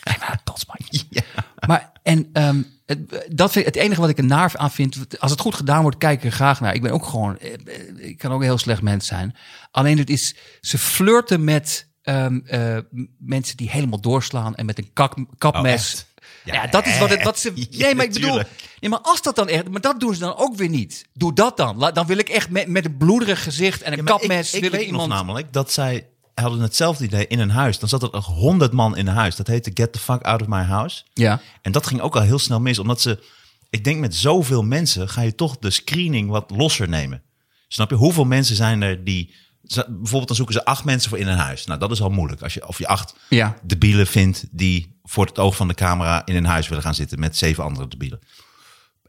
[0.00, 1.04] Geef maar het polsbandje.
[1.66, 5.30] Maar en ehm, het, dat vind, het enige wat ik er naar aan vind, als
[5.30, 6.74] het goed gedaan wordt, kijk ik er graag naar.
[6.74, 7.58] Ik ben ook gewoon, eh, eh,
[7.96, 9.36] ik kan ook een heel slecht mens zijn.
[9.70, 12.78] Alleen het is, ze flirten met ehm, eh,
[13.18, 15.72] mensen die helemaal doorslaan en met een kak, kapmes.
[15.72, 16.06] echt?
[16.44, 17.52] ja, Ja, dat is wat, het, wat ze.
[17.70, 18.34] Nee, maar ik bedoel.
[18.80, 19.68] Nee, maar als dat dan echt.
[19.68, 21.06] Maar dat doen ze dan ook weer niet.
[21.14, 21.76] Doe dat dan.
[21.76, 24.48] La- Dan wil ik echt met, met een bloederig gezicht en een Ja, kapmes.
[24.48, 25.08] Ik, ik wil weet ik iemand.
[25.08, 27.78] nog namelijk dat zij hadden hetzelfde idee in een huis.
[27.78, 29.36] Dan zat er honderd man in een huis.
[29.36, 31.02] Dat heette Get the fuck out of my house.
[31.14, 31.40] Ja.
[31.62, 33.24] En dat ging ook al heel snel mis, omdat ze...
[33.70, 37.22] Ik denk met zoveel mensen ga je toch de screening wat losser nemen.
[37.68, 37.96] Snap je?
[37.96, 39.34] Hoeveel mensen zijn er die...
[39.74, 41.64] Bijvoorbeeld dan zoeken ze acht mensen voor in een huis.
[41.64, 42.42] Nou, dat is al moeilijk.
[42.42, 43.58] Als je, of je acht Ja.
[43.62, 47.18] debielen vindt die voor het oog van de camera in een huis willen gaan zitten
[47.20, 48.18] met zeven andere debielen.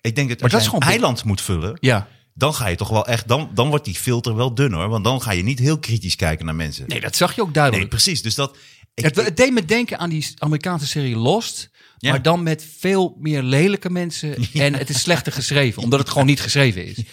[0.01, 2.07] Ik denk dat als dat je een eiland moet vullen, Ja.
[2.33, 4.89] dan ga je toch wel echt, dan, dan wordt die filter wel dun hoor.
[4.89, 6.87] Want dan ga je niet heel kritisch kijken naar mensen.
[6.87, 7.89] Nee, dat zag je ook Nee, duidelijk.
[7.89, 8.21] precies.
[8.21, 8.57] Dus dat.
[8.93, 11.68] Ik, Het, het deed me denken aan die Amerikaanse serie Lost.
[12.01, 12.09] Ja.
[12.11, 14.35] Maar dan met veel meer lelijke mensen.
[14.53, 15.83] En het is slechter geschreven.
[15.83, 17.03] Omdat het gewoon niet geschreven is.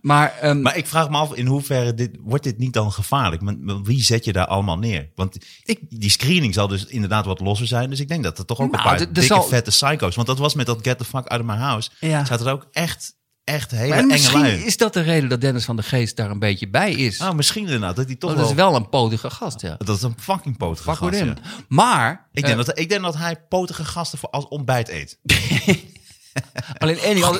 [0.00, 3.42] Maar, ehm, maar ik vraag me af in hoeverre dit, wordt dit niet dan gevaarlijk?
[3.82, 5.08] Wie zet je daar allemaal neer?
[5.14, 7.90] Want ik, die screening zal dus inderdaad wat losser zijn.
[7.90, 10.14] Dus ik denk dat er toch ook Nou, een paar dikke zal- vette psycho's.
[10.14, 11.90] Want dat was met dat Get the fuck out of my house.
[12.00, 12.24] Ja.
[12.24, 14.64] Zaten er ook echt echt hele enge misschien lui.
[14.64, 17.18] is dat de reden dat Dennis van de Geest daar een beetje bij is.
[17.18, 18.48] Nou, misschien inderdaad, dat hij toch dat wel...
[18.48, 19.76] is wel een potige gast, ja.
[19.78, 21.34] Dat is een fucking potige Fuck gast, ja.
[21.68, 25.18] Maar, Ik denk, dat, ik denk dat hij potige gasten voor als ontbijt eet.
[26.78, 27.38] alleen één ding, als,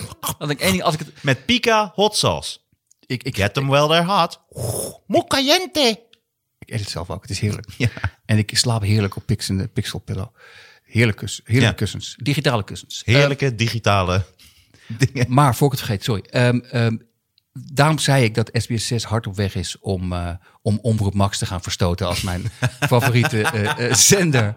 [0.51, 1.23] ik één ding, als ik het...
[1.23, 2.59] Met pica hot sauce.
[3.07, 4.41] Ik, ik, Get them while they're hot.
[5.07, 6.01] Muy caliente.
[6.59, 7.67] ik eet het zelf ook, het is heerlijk.
[7.77, 7.89] Ja.
[8.25, 10.35] En ik slaap heerlijk op Pixel, Pixel Pillow.
[10.83, 11.73] Heerlijk heerlijke Ja.
[11.73, 13.03] kussens, digitale kussens.
[13.05, 14.25] Heerlijke digitale
[15.07, 15.27] dingen.
[15.29, 16.23] Maar voor ik het vergeet, sorry.
[16.31, 16.97] Ehm, ehm,
[17.53, 20.31] daarom zei ik dat SBS 6 hard op weg is om, eh,
[20.63, 22.43] om Omroep Max te gaan verstoten als mijn
[22.91, 24.55] favoriete eh, eh, zender.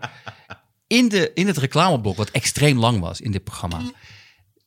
[0.88, 3.82] In, de, in het reclameblok, wat extreem lang was in dit programma,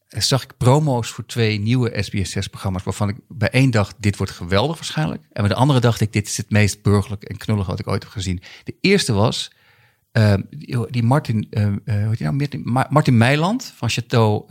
[0.08, 2.82] zag ik promo's voor twee nieuwe SBS 6 programma's.
[2.82, 5.22] Waarvan ik bij één dacht, dit wordt geweldig waarschijnlijk.
[5.22, 7.88] En bij de andere dacht ik, dit is het meest burgerlijk en knullig wat ik
[7.88, 8.42] ooit heb gezien.
[8.64, 9.52] De eerste was
[10.12, 10.42] ehm,
[10.90, 12.32] die, Martin, hoe heet die nou?
[12.36, 14.44] Martin, Ma- Martin Meiland van Chateau,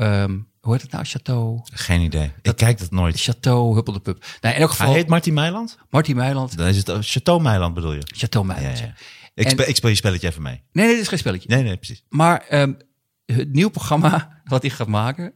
[0.67, 1.05] hoe heet het nou?
[1.05, 1.59] Chateau...
[1.63, 2.31] Geen idee.
[2.41, 3.21] Ik kijk dat nooit.
[3.21, 4.25] Chateau Huppel de Pup.
[4.41, 5.77] Nou, in elk Hij geval, heet Martin Meiland?
[5.89, 8.01] Martin Meiland, Dan is het uh, Chateau Meiland bedoel je?
[8.15, 8.77] Chateau Meiland.
[8.77, 8.89] ja, ja.
[8.89, 9.31] ja.
[9.33, 10.61] Ik, En- speel, ik speel je spelletje even mee.
[10.71, 11.49] Nee, nee, dit is geen spelletje.
[11.49, 12.03] Nee, nee, precies.
[12.09, 12.73] Maar ehm,
[13.25, 15.33] het nieuw programma wat hij gaat maken,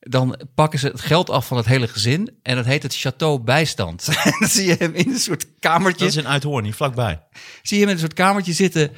[0.00, 3.40] dan pakken ze het geld af van het hele gezin en dat heet het Chateau
[3.40, 4.06] Bijstand.
[4.38, 7.20] Dan zie je hem in een soort kamertje, Dat is in Uithoorn, hier vlakbij.
[7.62, 8.92] zie je hem in een soort kamertje zitten.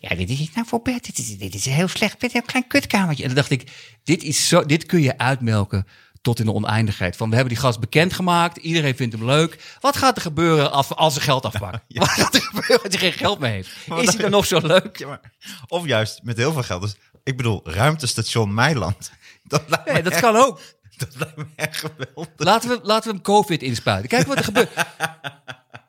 [0.00, 1.04] Ja, dit is nou voor bed.
[1.04, 3.22] Dit is, dit is een heel slecht bed, een heel klein kutkamertje.
[3.22, 3.70] En dan dacht ik,
[4.04, 5.86] dit, is zo, dit kun je uitmelken
[6.22, 7.16] tot in de oneindigheid.
[7.16, 9.76] Van we hebben die gast bekendgemaakt, iedereen vindt hem leuk.
[9.80, 11.82] Wat gaat er gebeuren als, als ze geld afpakken?
[11.88, 13.68] Wat gaat er gebeuren als hij geen geld meer heeft?
[13.86, 14.98] Is hij dan nog zo leuk?
[14.98, 15.20] Ja, maar,
[15.66, 16.82] of juist met heel veel geld.
[16.82, 19.10] Dus, ik bedoel, ruimtestation Meiland.
[19.52, 20.60] Dat lijkt me, Nee, dat echt, kan ook.
[20.98, 22.28] dat lijkt me echt geweldig.
[22.36, 24.08] Laten we, laten we hem COVID inspuiten.
[24.08, 24.70] Kijk wat er gebeurt.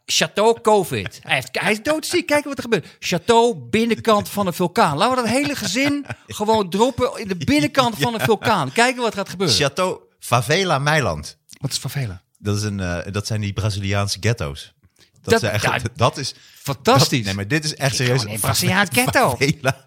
[0.05, 1.19] Chateau COVID.
[1.23, 2.25] Hij, heeft, hij is doodziek.
[2.25, 2.87] Kijk wat er gebeurt.
[2.99, 4.97] Chateau binnenkant van een vulkaan.
[4.97, 8.71] Laten we dat hele gezin gewoon droppen in de binnenkant van een vulkaan.
[8.71, 9.55] Kijken wat er gaat gebeuren.
[9.55, 11.37] Chateau Favela Meiland.
[11.59, 12.19] Wat is vervelend.
[12.37, 14.73] Dat, is een, eh, dat zijn die Braziliaanse ghetto's.
[15.21, 16.35] Dat, Dat- echt, ja, dat is...
[16.61, 17.09] Fantastisch.
[17.17, 18.23] Dat- nee, maar dit is echt serieus.
[18.23, 19.29] in Braziliaans ghetto.
[19.29, 19.85] Favela,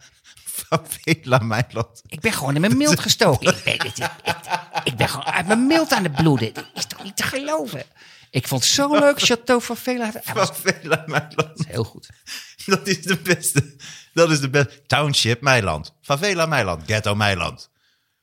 [0.89, 2.03] favela Meiland.
[2.07, 3.49] Ik ben gewoon in mijn mild gestoken.
[3.57, 4.11] Ik ben, ik, ik-
[4.85, 6.55] ik ben gewoon uit mijn mild aan het bloeden.
[6.55, 7.85] Dit is toch niet te geloven?
[8.31, 10.11] Ik vond het zo leuk, Chateau van Vela.
[10.23, 11.67] Hij was Favela Meiland.
[11.67, 12.09] heel goed.
[12.67, 13.77] Dat is de beste.
[14.15, 14.83] Dat is de beste.
[14.87, 15.95] Township Meiland.
[16.03, 16.83] Favela Meiland.
[16.87, 17.71] Ghetto Meiland.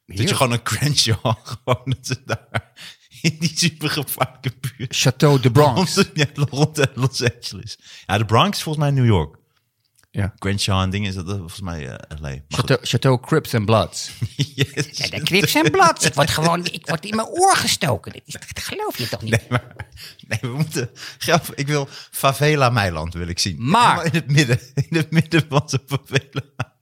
[0.05, 2.71] Dat je gewoon een Crenshaw, gewoon dat ze daar
[3.21, 4.95] in die super gevaarlijke buurt.
[4.95, 5.95] Chateau de Bronx.
[5.95, 7.77] Rond, ja, rond Los Angeles.
[8.05, 9.35] Ja, de Bronx is volgens mij New York.
[10.15, 10.33] Ja.
[10.37, 12.35] Crenshaw en dingen is dat volgens mij eh, LA.
[12.47, 14.11] Chateau, Chateau Crips and Bloods.
[14.55, 14.87] Yes.
[14.91, 16.05] Ja, de Crips en Bloods.
[16.05, 18.11] Ik word gewoon ik word in mijn oor gestoken.
[18.13, 19.31] Dat, is, dat geloof je toch niet?
[19.31, 19.75] Nee, maar,
[20.27, 20.89] nee, we moeten.
[21.17, 23.55] Grap, ik wil Favela Meiland wil ik zien.
[23.69, 26.73] Maar- Helemaal in het midden, in het midden van zo'n favela.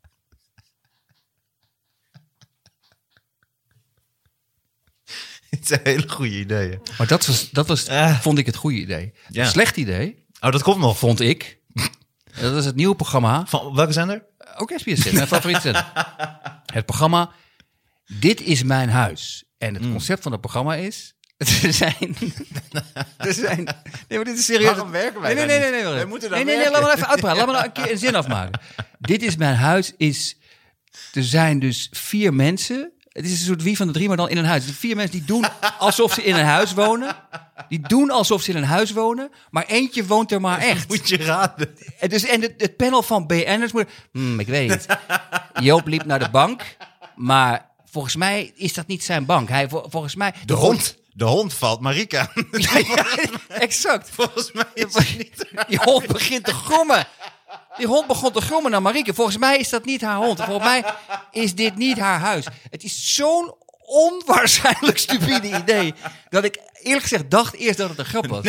[5.49, 6.79] Het zijn hele goede ideeën.
[6.97, 8.19] Maar dat, was, dat was, Eh.
[8.19, 9.13] vond ik het goede idee.
[9.29, 9.45] Ja.
[9.49, 10.97] Slecht idee, Oh, dat komt nog.
[10.97, 11.61] vond ik.
[12.41, 13.45] Dat is het nieuwe programma.
[13.45, 14.23] Van welke zender?
[14.57, 15.91] Ook SBS, mijn favoriete zender.
[16.73, 17.31] Het programma
[18.19, 19.43] Dit is mijn huis.
[19.57, 21.15] En het concept van het programma is...
[21.63, 22.15] Er zijn...
[23.17, 23.63] Er zijn...
[24.07, 24.69] Nee, maar dit is serieus.
[24.69, 26.87] Waarom werken wij nee, nee, nee, nee, nee, Wij moeten nee, nee, nee, laat me
[26.87, 27.37] nou even uitpraten.
[27.37, 28.59] Laat me nou een keer een zin afmaken.
[28.99, 30.37] Dit is mijn huis is...
[31.13, 32.91] Er zijn dus vier mensen...
[33.13, 34.65] Het is een soort wie van de drie, maar dan in een huis.
[34.65, 35.45] De vier mensen die doen
[35.79, 37.15] alsof ze in een huis wonen.
[37.69, 39.31] Die doen alsof ze in een huis wonen.
[39.51, 40.87] Maar eentje woont er maar echt.
[40.87, 41.77] Moet je raden.
[41.99, 43.85] En, dus, en het, het panel van BN'ers moet...
[44.11, 44.85] Hmm, ik weet het.
[45.61, 46.61] Joop liep naar de bank,
[47.15, 49.49] maar volgens mij is dat niet zijn bank.
[49.49, 50.33] Hij, vol- volgens mij...
[50.45, 50.97] De hond.
[51.15, 52.31] De hond valt Marika.
[52.51, 53.05] Ja, ja,
[53.47, 54.09] exact.
[54.09, 55.45] Volgens mij is het niet.
[55.67, 57.07] Die hond begint te grommen.
[57.77, 59.13] Die hond begon te grommen naar Marieke.
[59.13, 60.41] Volgens mij is dat niet haar hond.
[60.41, 60.83] Volgens mij
[61.31, 62.45] is dit niet haar huis.
[62.69, 63.53] Het is zo'n
[63.85, 65.93] onwaarschijnlijk stupide idee.
[66.29, 68.45] Dat ik eerlijk gezegd dacht eerst dat het een grap was.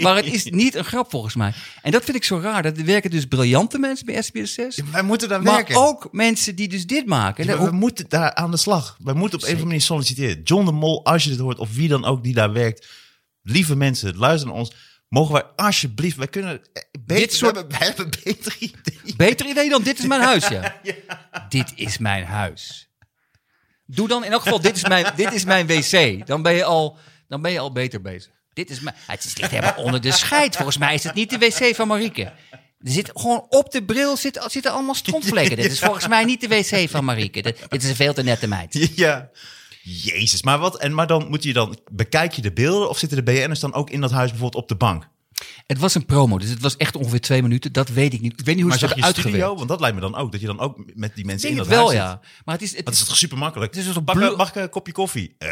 [0.00, 1.52] Maar het is niet een grap volgens mij.
[1.82, 2.62] En dat vind ik zo raar.
[2.62, 4.80] Dat er werken dus briljante mensen bij SBS 6.
[4.92, 5.76] Wij moeten daar Maar werken.
[5.76, 7.44] ook mensen die dus dit maken.
[7.44, 8.96] Ja, we moeten daar aan de slag.
[8.98, 10.42] We moeten op een of andere manier solliciteren.
[10.42, 12.86] John de Mol, als je dit hoort, of wie dan ook die daar werkt.
[13.42, 14.72] Lieve mensen, luister naar ons.
[15.08, 16.60] Mogen wij alsjeblieft, wij kunnen...
[17.00, 19.16] Beter, Dit soort- we, hebben, we hebben een beter idee.
[19.16, 20.80] Beter idee dan dit is mijn huis, ja.
[21.48, 22.88] Dit is mijn huis.
[23.86, 26.26] Doe dan in elk geval, dit is mijn, dit is mijn wc.
[26.26, 26.96] Dan ben, je al,
[27.28, 28.32] dan ben je al beter bezig.
[28.52, 30.56] Dit is mijn, het is- ligt helemaal onder de scheid.
[30.56, 32.22] Volgens mij is het niet de wc van Marieke.
[32.80, 35.56] Er zit gewoon op de bril zitten, zitten allemaal strontvlekken.
[35.56, 37.42] Dit is volgens mij niet de wc van Marieke.
[37.42, 38.90] Dit, dit is een veel te nette meid.
[38.96, 39.30] Ja.
[39.90, 40.78] Jezus, maar wat?
[40.78, 43.74] En maar dan moet je dan bekijk je de beelden of zitten de BN'ers dan
[43.74, 45.08] ook in dat huis bijvoorbeeld op de bank?
[45.66, 47.72] Het was een promo, dus het was echt ongeveer twee minuten.
[47.72, 48.32] Dat weet ik niet.
[48.32, 49.36] Ik weet niet hoe Maar ze het je hebben uitgewerkt.
[49.38, 49.56] studio?
[49.56, 51.68] Want dat lijkt me dan ook dat je dan ook met die mensen in het
[51.68, 52.08] dat wel, huis zit.
[52.08, 52.20] ja.
[52.44, 53.70] Maar het is, het Dat is toch super makkelijk?
[53.74, 55.34] Het is dus een mag ik een kopje koffie?
[55.38, 55.48] Eh,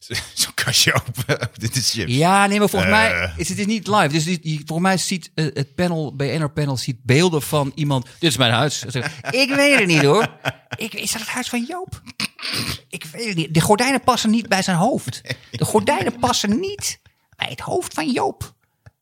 [0.34, 1.48] Zo'n kastje open.
[1.58, 2.12] Dit is chips.
[2.14, 2.98] Ja, nee, maar volgens Eh.
[2.98, 4.08] mij is het is niet live.
[4.08, 8.04] Dus die, die- volgens mij ziet eh, het panel, BNR panel, ziet beelden van iemand.
[8.18, 8.84] Dit is mijn huis.
[9.30, 10.26] Ik weet het niet hoor.
[10.76, 12.02] Ik, is dat het huis van Joop?
[12.88, 13.54] Ik weet het niet.
[13.54, 15.20] De gordijnen passen niet bij zijn hoofd.
[15.50, 17.00] De gordijnen passen niet
[17.36, 18.54] bij het hoofd van Joop.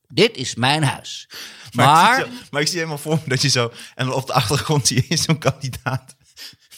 [0.09, 1.29] Dit is mijn huis.
[1.72, 3.72] Maar, Maar, ik zie, zo- maar ik zie helemaal voor me dat je zo...
[3.94, 6.16] En op de achtergrond zie je zo'n kandidaat...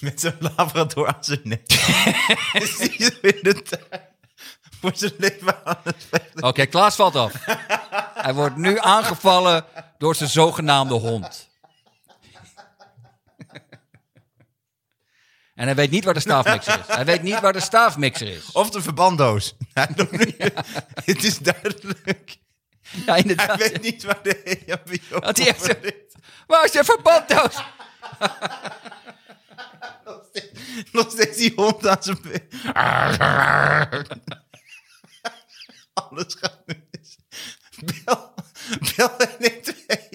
[0.00, 1.70] met zo'n labrador aan zijn nek.
[2.98, 4.08] Zo in de tuin
[4.80, 6.06] voor zijn leven aan het
[6.42, 7.32] oké, Klaas valt af.
[8.14, 9.64] Hij wordt nu aangevallen
[9.98, 11.48] door zijn zogenaamde hond.
[15.60, 16.94] En hij weet niet waar de staafmixer is.
[16.94, 18.52] Hij weet niet waar de staafmixer is.
[18.52, 19.54] Of de verbanddoos.
[19.72, 20.34] Hij nu-
[21.04, 22.36] Het is duidelijk.
[22.80, 23.58] Ja, Hij inderdaad.
[23.58, 26.14] weet niet waar de EHBO Had hij echt zo- ligt.
[26.46, 27.54] Waar is je verbanddoos?
[30.92, 32.48] Nog steeds die hond aan zijn been.
[35.94, 37.18] Alles gaat nu mis.
[38.04, 38.34] Bel,
[38.96, 40.08] bel 112.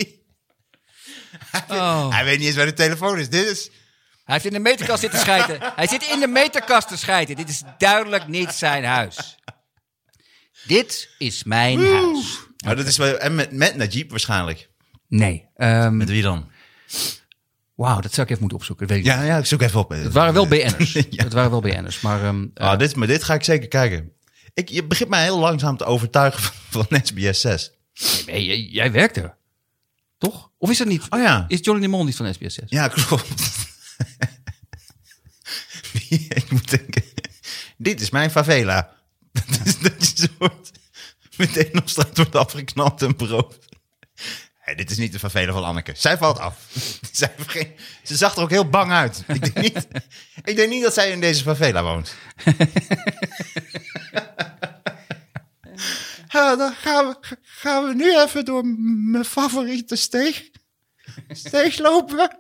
[1.70, 2.10] Oh.
[2.14, 3.30] Hij weet niet eens waar de telefoon is.
[3.30, 3.70] Dit is...
[4.26, 5.58] Hij heeft in de meterkast zitten schijten.
[5.76, 7.36] Hij zit in de meterkast te schijten.
[7.36, 9.38] Dit is duidelijk niet zijn huis.
[10.68, 12.40] Dit is mijn huis.
[12.66, 13.18] Maar dat is wel...
[13.18, 14.70] En met, met Najib waarschijnlijk.
[15.08, 15.46] Nee.
[15.56, 16.50] ehm, Met wie dan?
[17.76, 18.88] Wauw, dat zou ik even moeten opzoeken.
[18.88, 19.90] Dat weet ik Ja, ja, ik zoek even op.
[19.90, 20.94] Het waren wel BN'ers.
[20.94, 21.24] Ja.
[21.24, 22.02] Het waren wel BN'ers.
[22.02, 24.12] Maar ehm, eh, Ah, dit, maar dit ga ik zeker kijken.
[24.54, 27.72] Ik, je begint mij heel langzaam te overtuigen van, van SBS 6.
[28.26, 29.38] nee, jij, jij werkt er.
[30.18, 30.52] Toch?
[30.58, 31.02] Of is dat niet?
[31.10, 31.46] Oh ja.
[31.48, 32.64] Is Johnny de Mol niet van SBS 6?
[32.68, 33.28] Ja, klopt.
[36.30, 37.04] Ik moet denken,
[37.78, 38.94] dit is mijn favela.
[39.32, 40.72] Dat is dat je soort
[41.38, 43.60] meteen op straat wordt afgeknapt en beroofd.
[44.60, 45.94] Hey, dit is niet de favela van Anneke.
[45.96, 46.58] Zij valt af.
[47.12, 49.24] Zij heeft geen- ze zag er ook heel bang uit.
[49.28, 49.88] Ik denk niet,
[50.52, 52.14] ik denk niet dat zij in deze favela woont.
[56.30, 58.66] Ja, dan gaan we, gaan we nu even door
[59.12, 60.50] mijn favoriete steeg,
[61.30, 62.38] steeg lopen.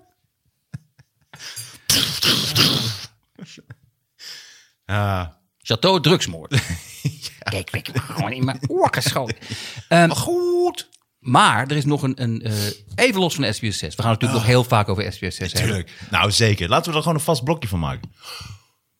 [5.61, 6.51] Chateau drugsmoord.
[7.49, 9.35] Kijk, ik heb gewoon in mijn oor geschoten.
[9.89, 10.89] Ehm, goed.
[11.19, 12.53] Maar er is nog een, een eh,
[12.95, 13.95] even los van SBS 6.
[13.95, 15.61] We gaan natuurlijk nog heel vaak over SBS 6 hebben.
[15.61, 15.91] tuurlijk.
[16.11, 16.69] Nou, zeker.
[16.69, 18.11] Laten we er gewoon een vast blokje van maken.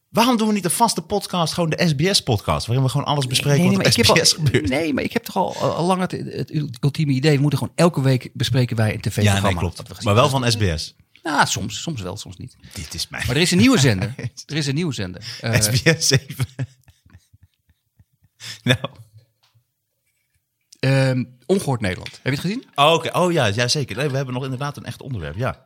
[0.09, 3.59] Waarom doen we niet een vaste podcast, gewoon de SBS-podcast, waarin we gewoon alles bespreken
[3.59, 4.69] Nee, nee, wat SBS al, gebeurt?
[4.69, 7.35] nee, maar ik heb toch al, al lang het, het ultieme idee.
[7.35, 9.49] We moeten gewoon elke week bespreken wij een tv-programma.
[9.49, 10.03] Ja, nee, klopt.
[10.03, 10.95] Maar wel van SBS.
[11.25, 12.55] Nou, soms, soms wel, soms niet.
[12.73, 14.15] Dit is mijn Maar er is een nieuwe zender.
[14.45, 15.23] Er is een nieuwe zender.
[15.41, 16.45] Eh, SBS 7.
[18.63, 18.79] nou,
[20.79, 22.11] ehm, Ongehoord Nederland.
[22.11, 22.65] Heb je het gezien?
[22.75, 23.17] oh, oké.
[23.17, 23.95] Oh ja, ja, zeker.
[23.95, 25.65] Nee, we hebben nog inderdaad een echt onderwerp, ja.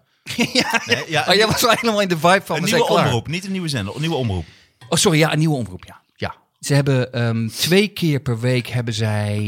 [0.53, 0.81] ja.
[0.85, 3.45] Nee, ja Oh, jij was helemaal in de vibe van een we nieuwe omroep, niet
[3.45, 4.45] een nieuwe zender, een nieuwe omroep.
[4.89, 6.01] Oh, sorry, ja, een nieuwe omroep, ja.
[6.15, 6.35] ja.
[6.59, 9.39] Ze hebben ehm, twee keer per week hebben zij,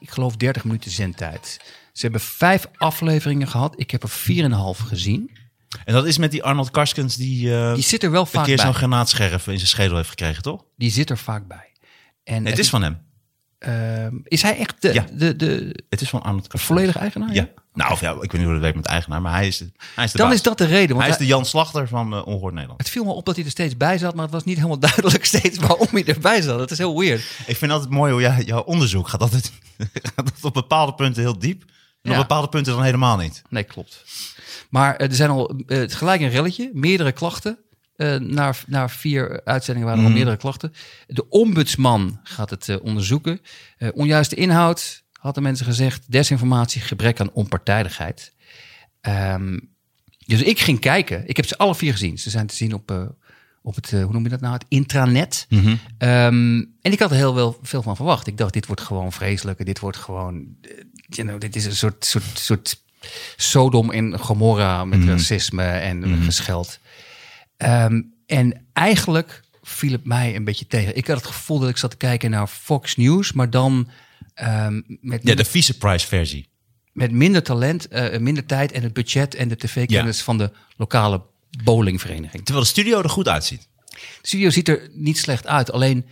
[0.00, 1.60] ik geloof, 30 minuten zendtijd.
[1.92, 3.74] Ze hebben vijf afleveringen gehad.
[3.80, 5.37] Ik heb er 4,5 gezien.
[5.84, 8.44] En dat is met die Arnold Karskens die, eh, Die zit er wel een vaak
[8.44, 8.64] keer bij.
[8.64, 10.64] zo'n granaatscherf in zijn schedel heeft gekregen, toch?
[10.76, 11.72] Die zit er vaak bij.
[12.24, 12.98] En Nee, het is van hem.
[13.58, 15.06] ehm, is hij echt de, Ja.
[15.12, 16.62] de, de Het is van Arnold Karskens.
[16.64, 17.32] volledige eigenaar?
[17.34, 17.48] Ja.
[17.74, 19.72] Nou, of ja, ik weet niet hoe dat werkt met eigenaar, maar hij is, de-
[19.94, 20.36] hij is de Dan baas.
[20.36, 20.88] is dat de reden.
[20.88, 22.80] Want Hij is de Jan Slachter van uh, Ongehoord Nederland.
[22.80, 24.78] het viel me op dat hij er steeds bij zat, maar het was niet helemaal
[24.88, 26.58] duidelijk steeds waarom hij erbij zat.
[26.58, 27.22] Dat is heel weird.
[27.46, 29.52] Ik vind altijd mooi hoe jij, jouw onderzoek gaat altijd,
[30.02, 31.62] gaat altijd op bepaalde punten heel diep.
[32.02, 32.16] En Ja.
[32.20, 33.42] op bepaalde punten dan helemaal niet.
[33.48, 34.04] Nee, klopt.
[34.68, 37.58] Maar eh, er zijn al eh, gelijk een relletje, meerdere klachten.
[37.96, 40.72] Eh na, na vier uitzendingen waren er al meerdere klachten.
[41.06, 43.40] De ombudsman gaat het onderzoeken.
[43.94, 46.12] Onjuiste inhoud, hadden mensen gezegd.
[46.12, 48.34] Desinformatie, gebrek aan onpartijdigheid.
[49.00, 49.58] Ehm,
[50.26, 51.28] dus ik ging kijken.
[51.28, 52.18] Ik heb ze alle vier gezien.
[52.18, 53.16] Ze zijn te zien op,
[53.62, 55.46] op het, hoe noem je dat nou, het intranet.
[55.98, 58.26] Ehm, en ik had er heel wel veel van verwacht.
[58.26, 59.66] Ik dacht, dit wordt gewoon vreselijk.
[59.66, 60.46] Dit wordt gewoon,
[61.08, 62.82] you know, dit is een soort, soort, soort
[63.36, 66.78] Sodom en Gomorra met racisme en gescheld.
[67.56, 70.96] Ehm, en eigenlijk viel het mij een beetje tegen.
[70.96, 73.88] Ik had het gevoel dat ik zat te kijken naar Fox News, maar dan
[74.34, 76.48] ehm, met, Ja, de vice-price versie.
[76.92, 81.22] met minder talent, eh, minder tijd en het budget en de tv-kennis van de lokale
[81.64, 82.44] bowlingvereniging.
[82.44, 83.68] Terwijl de studio er goed uitziet.
[83.90, 86.06] De studio ziet er niet slecht uit, alleen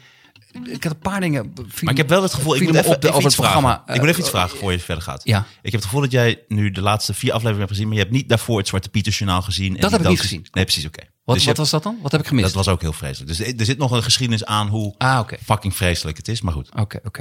[0.64, 1.52] ik had een paar dingen.
[1.80, 3.72] Maar ik heb wel het gevoel, ik moet even, op de- over het programma.
[3.74, 3.94] vragen.
[3.94, 5.20] ik moet even eh, iets vragen voor je verder gaat.
[5.24, 5.38] Ja.
[5.38, 8.02] Ik heb het gevoel dat jij nu de laatste vier afleveringen hebt gezien, maar je
[8.02, 9.74] hebt niet daarvoor het Zwarte Pieter journaal gezien.
[9.74, 10.46] en Dat heb ik niet gezien.
[10.52, 11.00] Nee, precies, oké.
[11.00, 11.98] Wat, Dus wat hebt- was dat dan?
[12.02, 12.46] Wat heb ik gemist?
[12.46, 13.36] Dat was ook heel vreselijk.
[13.38, 16.68] Dus er zit nog een geschiedenis aan hoe Ah, fucking vreselijk het is, maar goed.
[16.74, 17.20] Oké, oké.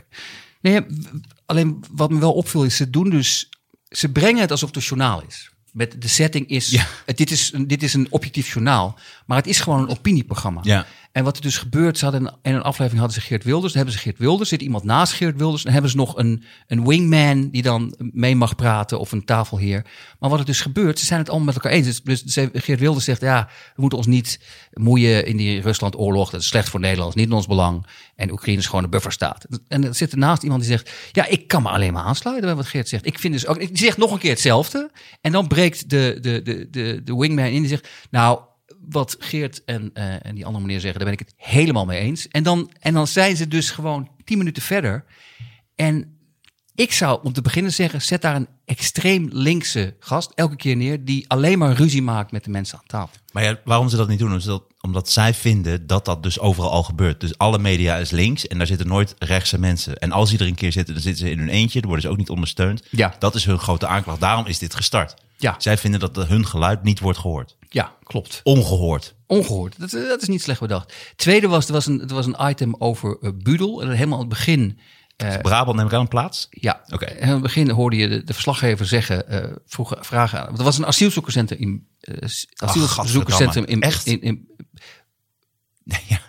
[0.61, 0.81] Nee,
[1.45, 3.49] alleen wat me wel opviel is, ze doen dus,
[3.89, 5.49] ze brengen het alsof het een journaal is.
[5.71, 6.85] Met de setting is, Ja.
[7.05, 10.61] het, dit is, een- dit is een objectief journaal, maar het is gewoon een opinieprogramma.
[10.63, 10.85] Ja.
[11.15, 13.73] En wat er dus gebeurt, ze hadden in een aflevering hadden ze Geert Wilders.
[13.73, 15.63] Dan hebben ze Geert Wilders, zit iemand naast Geert Wilders.
[15.63, 19.85] Dan hebben ze nog een, een wingman die dan mee mag praten of een tafelheer.
[20.19, 22.01] Maar wat er dus gebeurt, ze zijn het allemaal met elkaar eens.
[22.03, 24.39] Dus- Dus Geert Wilders zegt, ja, we moeten ons niet
[24.73, 26.29] moeien in die Rusland-oorlog.
[26.29, 27.85] Dat is slecht voor Nederland, niet in ons belang.
[28.15, 29.45] En Oekraïne is gewoon een bufferstaat.
[29.67, 32.45] En er zit er naast iemand die zegt, ja, ik kan me alleen maar aansluiten
[32.45, 33.05] bij wat Geert zegt.
[33.05, 34.91] Ik vind dus ook, die zegt nog een keer hetzelfde.
[35.21, 38.39] En dan breekt de, de, de, de, de wingman in die zegt, nou,
[38.89, 41.99] wat Geert en, eh, en die andere meneer zeggen, daar ben ik het helemaal mee
[41.99, 42.27] eens.
[42.27, 45.05] En dan, en dan zijn ze dus gewoon tien minuten verder.
[45.75, 46.15] En
[46.75, 51.05] ik zou om te beginnen zeggen, zet daar een extreem linkse gast elke keer neer
[51.05, 53.17] die alleen maar ruzie maakt met de mensen aan tafel.
[53.31, 54.35] Maar ja, waarom ze dat niet doen?
[54.35, 57.19] Is dat, omdat zij vinden dat dat dus overal al gebeurt.
[57.19, 59.97] Dus alle media is links en daar zitten nooit rechtse mensen.
[59.97, 61.79] En als die er een keer zitten, dan zitten ze in hun eentje.
[61.79, 62.83] Dan worden ze ook niet ondersteund.
[62.89, 63.15] Ja.
[63.19, 64.19] Dat is hun grote aanklacht.
[64.19, 65.15] Daarom is dit gestart.
[65.37, 65.55] Ja.
[65.57, 67.57] Zij vinden dat hun geluid niet wordt gehoord.
[67.75, 68.41] Ja, klopt.
[68.43, 69.15] Ongehoord.
[69.27, 69.79] Ongehoord.
[69.79, 70.93] Dat, dat is niet slecht bedacht.
[71.15, 73.81] Tweede was, er was een, er was een item over eh, Budel.
[73.81, 74.79] En helemaal aan het begin...
[75.17, 76.47] eh, Brabant neem ik aan een plaats.
[76.49, 77.05] Ja, Oké.
[77.05, 80.45] En aan het begin hoorde je de, de verslaggever zeggen, eh vroeg, vragen aan.
[80.45, 81.87] Want er was een asielzoekerscentrum in,
[82.55, 84.05] asielzoekerscentrum in, Echt?
[84.05, 84.47] in, in,
[85.83, 86.19] Ja.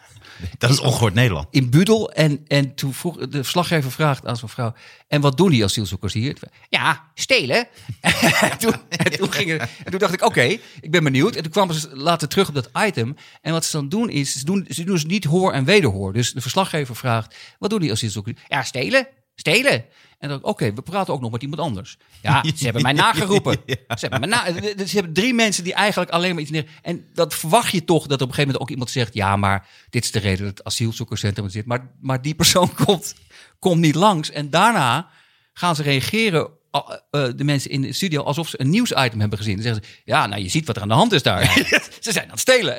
[0.59, 1.47] Dat is ongehoord Nederland.
[1.51, 2.13] in Budel.
[2.13, 4.75] En, en toen vroeg de verslaggever vraagt aan zo'n vrouw,
[5.09, 6.37] en wat doen die asielzoekers hier?
[6.69, 7.67] Ja, stelen.
[8.41, 10.43] en, toen, en, toen ging er- en toen dacht ik, oké,
[10.81, 11.35] ik ben benieuwd.
[11.37, 13.17] En toen kwamen ze later terug op dat item.
[13.43, 16.13] En wat ze dan doen is, ze doen, ze doen dus niet hoor en wederhoor.
[16.13, 18.41] Dus de verslaggever vraagt, wat doen die asielzoekers?
[18.49, 19.09] Ja, stelen.
[19.37, 19.85] Stelen.
[20.19, 21.97] En dan, oké, we praten ook nog met iemand anders.
[22.23, 23.59] Ja, ze hebben mij nageroepen.
[23.67, 26.69] Ze hebben mij na, dus ze hebben drie mensen die eigenlijk alleen maar iets neer.
[26.83, 29.69] En dat verwacht je toch dat op een gegeven moment ook iemand zegt: ja, maar
[29.91, 31.67] dit is de reden dat het asielzoekerscentrum er zit.
[31.67, 33.15] Maar, maar die persoon komt,
[33.59, 34.31] komt niet langs.
[34.31, 35.09] En daarna
[35.53, 36.51] gaan ze reageren.
[36.73, 39.55] uh, de mensen in de studio alsof ze een nieuwsitem hebben gezien.
[39.55, 41.53] Dan zeggen ze: Ja, nou, je ziet wat er aan de hand is daar.
[42.01, 42.77] ze zijn aan het stelen.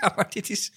[0.00, 0.72] ja, maar dit is.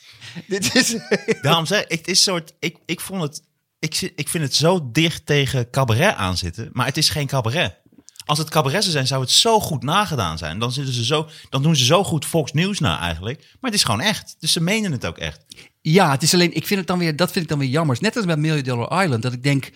[0.47, 0.95] Dit is
[1.41, 2.53] Daarom zeg ik, het is soort.
[2.59, 3.47] Ik, ik vond het.
[3.79, 6.69] Ik, ik vind het zo dicht tegen cabaret aanzitten.
[6.71, 7.77] Maar het is geen cabaret.
[8.25, 10.59] Als het cabaret zou zijn, zou het zo goed nagedaan zijn.
[10.59, 13.39] Dan, zitten ze zo, dan doen ze zo goed Fox News na eigenlijk.
[13.39, 14.35] Maar het is gewoon echt.
[14.39, 15.45] Dus ze menen het ook echt.
[15.81, 17.97] Ja, het is alleen, ik vind het dan weer, dat vind ik dan weer jammer.
[17.99, 19.71] Net als bij Million Dollar Island, dat ik denk,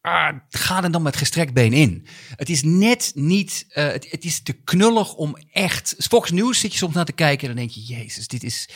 [0.00, 2.06] ah, ga er dan met gestrekt been in.
[2.36, 5.94] Het is net niet, eh, het, het is te knullig om echt.
[5.98, 8.68] Fox News zit je soms naar te kijken en dan denk je, jezus, dit is.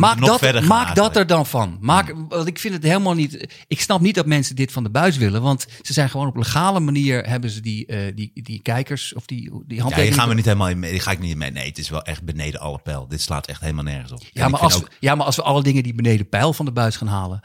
[0.00, 1.76] Maak, nog dat, maak dat er dan van.
[1.80, 3.62] Maak, want ik vind het helemaal niet.
[3.66, 5.42] Ik snap niet dat mensen dit van de buis willen.
[5.42, 9.26] Want ze zijn gewoon op legale manier hebben ze die, eh, die, die kijkers of
[9.26, 10.18] die, die Ja, hier handtekeningen.
[10.18, 10.90] gaan we niet helemaal in mee.
[10.90, 11.50] Hier ga ik niet mee.
[11.50, 13.08] Nee, het is wel echt beneden alle pijl.
[13.08, 14.22] Dit slaat echt helemaal nergens op.
[14.32, 16.72] Ja, maar als, ook- ja, maar als we alle dingen die beneden pijl van de
[16.72, 17.40] buis gaan halen.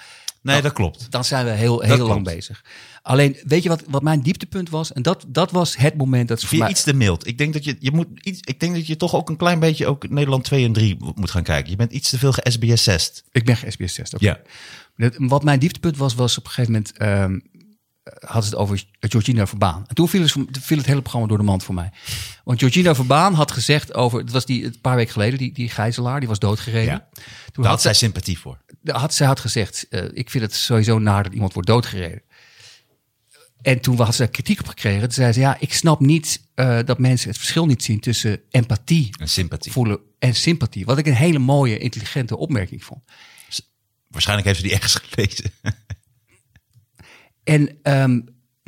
[0.47, 1.11] Nee, dat klopt.
[1.11, 2.35] dan zijn we heel, heel lang klopt.
[2.35, 2.63] bezig.
[3.01, 4.93] Alleen, weet je wat, wat mijn dieptepunt was?
[4.93, 6.77] En dat, dat was het moment dat ze voor Vind je mij...
[6.77, 7.27] iets te mild?
[7.27, 8.39] Ik denk dat je, je moet iets.
[8.41, 11.31] Ik denk dat je toch ook een klein beetje ook Nederland 2 en 3 moet
[11.31, 11.71] gaan kijken.
[11.71, 13.23] Je bent iets te veel ge-SBS6'd.
[13.31, 14.11] Ik ben geen SBS 6.
[14.17, 14.39] Ja.
[15.17, 16.97] Wat mijn dieptepunt was, was op een gegeven moment...
[16.97, 17.39] ehm,
[18.19, 19.83] hadden ze het over Georgina Verbaan.
[19.87, 20.31] En toen viel het,
[20.61, 21.91] viel het hele programma door de mand voor mij.
[22.43, 24.19] Want Georgina Verbaan had gezegd over...
[24.19, 26.93] Het was die, een paar weken geleden, die, die gijzelaar, die was doodgereden.
[26.93, 27.07] Ja.
[27.09, 27.17] Toen
[27.53, 28.57] Daar had had zij sympathie voor.
[28.87, 32.21] Had, zij had gezegd, eh, ik vind het sowieso naar dat iemand wordt doodgereden.
[33.61, 35.01] En toen had ze kritiek op gekregen.
[35.01, 38.41] Toen zei ze, ja, ik snap niet eh, dat mensen het verschil niet zien tussen
[38.49, 39.71] empathie En sympathie.
[39.71, 40.85] voelen en sympathie.
[40.85, 43.01] Wat ik een hele mooie, intelligente opmerking vond.
[44.07, 45.51] Waarschijnlijk heeft ze die ergens gelezen.
[47.43, 48.21] En ehm,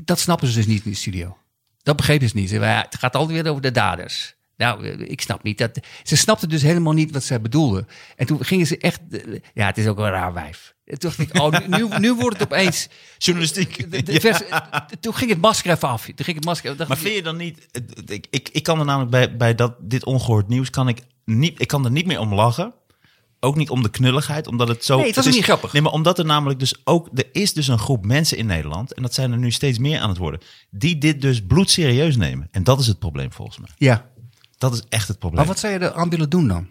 [0.03, 1.37] dat snappen ze dus niet in de studio.
[1.83, 2.49] Dat begrepen ze niet.
[2.49, 4.35] Ze ja, het gaat altijd weer over de daders.
[4.59, 5.79] Nou, eh, ik snap niet dat.
[6.03, 7.87] Ze snapten dus helemaal niet wat zij bedoelden.
[8.15, 8.99] En toen gingen ze echt.
[9.09, 10.75] eh, Ja, het is ook een raar wijf.
[10.85, 12.87] En toen dacht ik, oh, nu, nu wordt het opeens.
[13.17, 13.91] Journalistiek.
[13.91, 14.61] De,
[14.99, 16.05] Toen ging het masker even af.
[16.05, 16.75] Toen ging het masker.
[16.87, 17.67] Maar vind je dan niet...
[18.05, 20.69] Ik, ik, ik kan er namelijk bij, bij dat, dit ongehoord nieuws...
[20.69, 22.73] Kan ik, niet, ik kan er niet meer om lachen.
[23.39, 24.97] Ook niet om de knulligheid, omdat het zo...
[24.97, 25.73] Nee, het was is, niet grappig.
[25.73, 27.09] Nee, maar omdat er namelijk dus ook...
[27.13, 28.93] Er is dus een groep mensen in Nederland...
[28.93, 30.39] en dat zijn er nu steeds meer aan het worden...
[30.69, 32.47] die dit dus bloedserieus nemen.
[32.51, 33.69] En dat is het probleem volgens mij.
[33.77, 34.09] Ja.
[34.59, 35.39] Dat is echt het probleem.
[35.39, 36.67] Maar wat zou je er aan willen doen dan?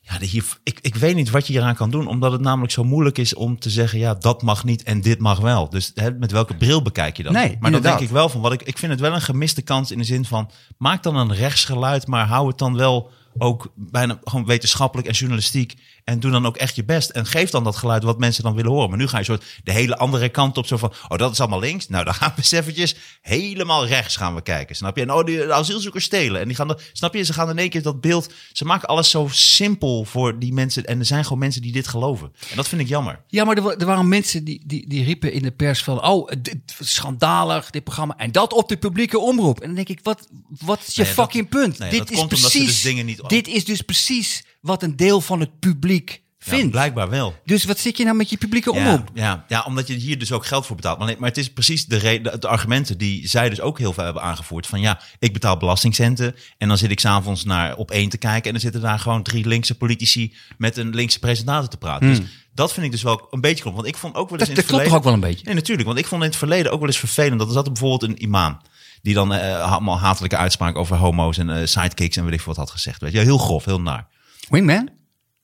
[0.00, 2.84] Ja, hier, ik, ik weet niet wat je hieraan kan doen, omdat het namelijk zo
[2.84, 5.70] moeilijk is om te zeggen, ja, dat mag niet en dit mag wel.
[5.70, 7.32] Dus hè, met welke bril bekijk je dat?
[7.32, 7.98] Nee, maar dan inderdaad.
[7.98, 10.04] denk ik wel van, wat ik, ik vind het wel een gemiste kans in de
[10.04, 15.08] zin van, maak dan een rechtsgeluid, maar hou het dan wel ook bijna gewoon wetenschappelijk
[15.08, 15.74] en journalistiek
[16.04, 18.54] en doe dan ook echt je best en geef dan dat geluid wat mensen dan
[18.54, 18.88] willen horen.
[18.88, 21.40] Maar nu ga je soort de hele andere kant op, zo van, oh, dat is
[21.40, 21.88] allemaal links.
[21.88, 25.02] Nou, dan gaan we eens eventjes helemaal rechts gaan we kijken, snap je?
[25.02, 26.40] En oh, die de asielzoekers stelen.
[26.40, 28.88] En die gaan, dan, snap je, ze gaan in één keer dat beeld, ze maken
[28.88, 30.84] alles zo simpel voor die mensen.
[30.84, 32.32] En er zijn gewoon mensen die dit geloven.
[32.50, 33.20] En dat vind ik jammer.
[33.28, 36.04] Ja, maar er, wa- er waren mensen die, die, die riepen in de pers van...
[36.04, 38.16] oh, dit, schandalig, dit programma.
[38.16, 39.60] En dat op de publieke omroep.
[39.60, 40.28] En dan denk ik, wat,
[40.64, 41.78] wat is je Nee, dat- fucking punt?
[41.78, 44.44] nee, dit dat is komt omdat ze precies, dus dingen niet- Dit is dus precies
[44.60, 45.93] wat een deel van het publiek
[46.38, 46.70] Vindt.
[46.70, 47.34] blijkbaar wel.
[47.44, 49.10] Dus wat zit je nou met je publieke Ja, omroep?
[49.14, 50.98] ja, ja, omdat je hier dus ook geld voor betaalt.
[50.98, 53.92] Maar, nee, maar het is precies de, reden, de argumenten die zij dus ook heel
[53.92, 54.66] veel hebben aangevoerd.
[54.66, 58.44] Van ja, ik betaal belastingcenten en dan zit ik s'avonds naar op één te kijken.
[58.44, 62.08] En dan zitten daar gewoon drie linkse politici met een linkse presentator te praten.
[62.08, 62.20] Dus
[62.54, 63.76] dat vind ik dus wel een beetje klopt.
[63.76, 64.54] Want ik vond ook wel eens Hmm.
[64.56, 65.44] Dat, in dat het klopt toch ook wel een beetje?
[65.44, 65.86] Nee, natuurlijk.
[65.86, 67.38] Want ik vond in het verleden ook wel eens vervelend.
[67.38, 68.60] Dat er zat bijvoorbeeld een imam.
[69.02, 72.56] Die dan eh, allemaal hatelijke uitspraken over homo's en eh, sidekicks en weet ik wat
[72.56, 73.00] had gezegd.
[73.00, 74.06] Weet je, heel grof, heel naar.
[74.48, 74.88] Wingman?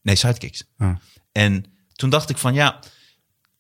[0.03, 0.65] Nee, sidekicks.
[0.79, 0.97] Ah.
[1.33, 2.79] En toen dacht ik van ja,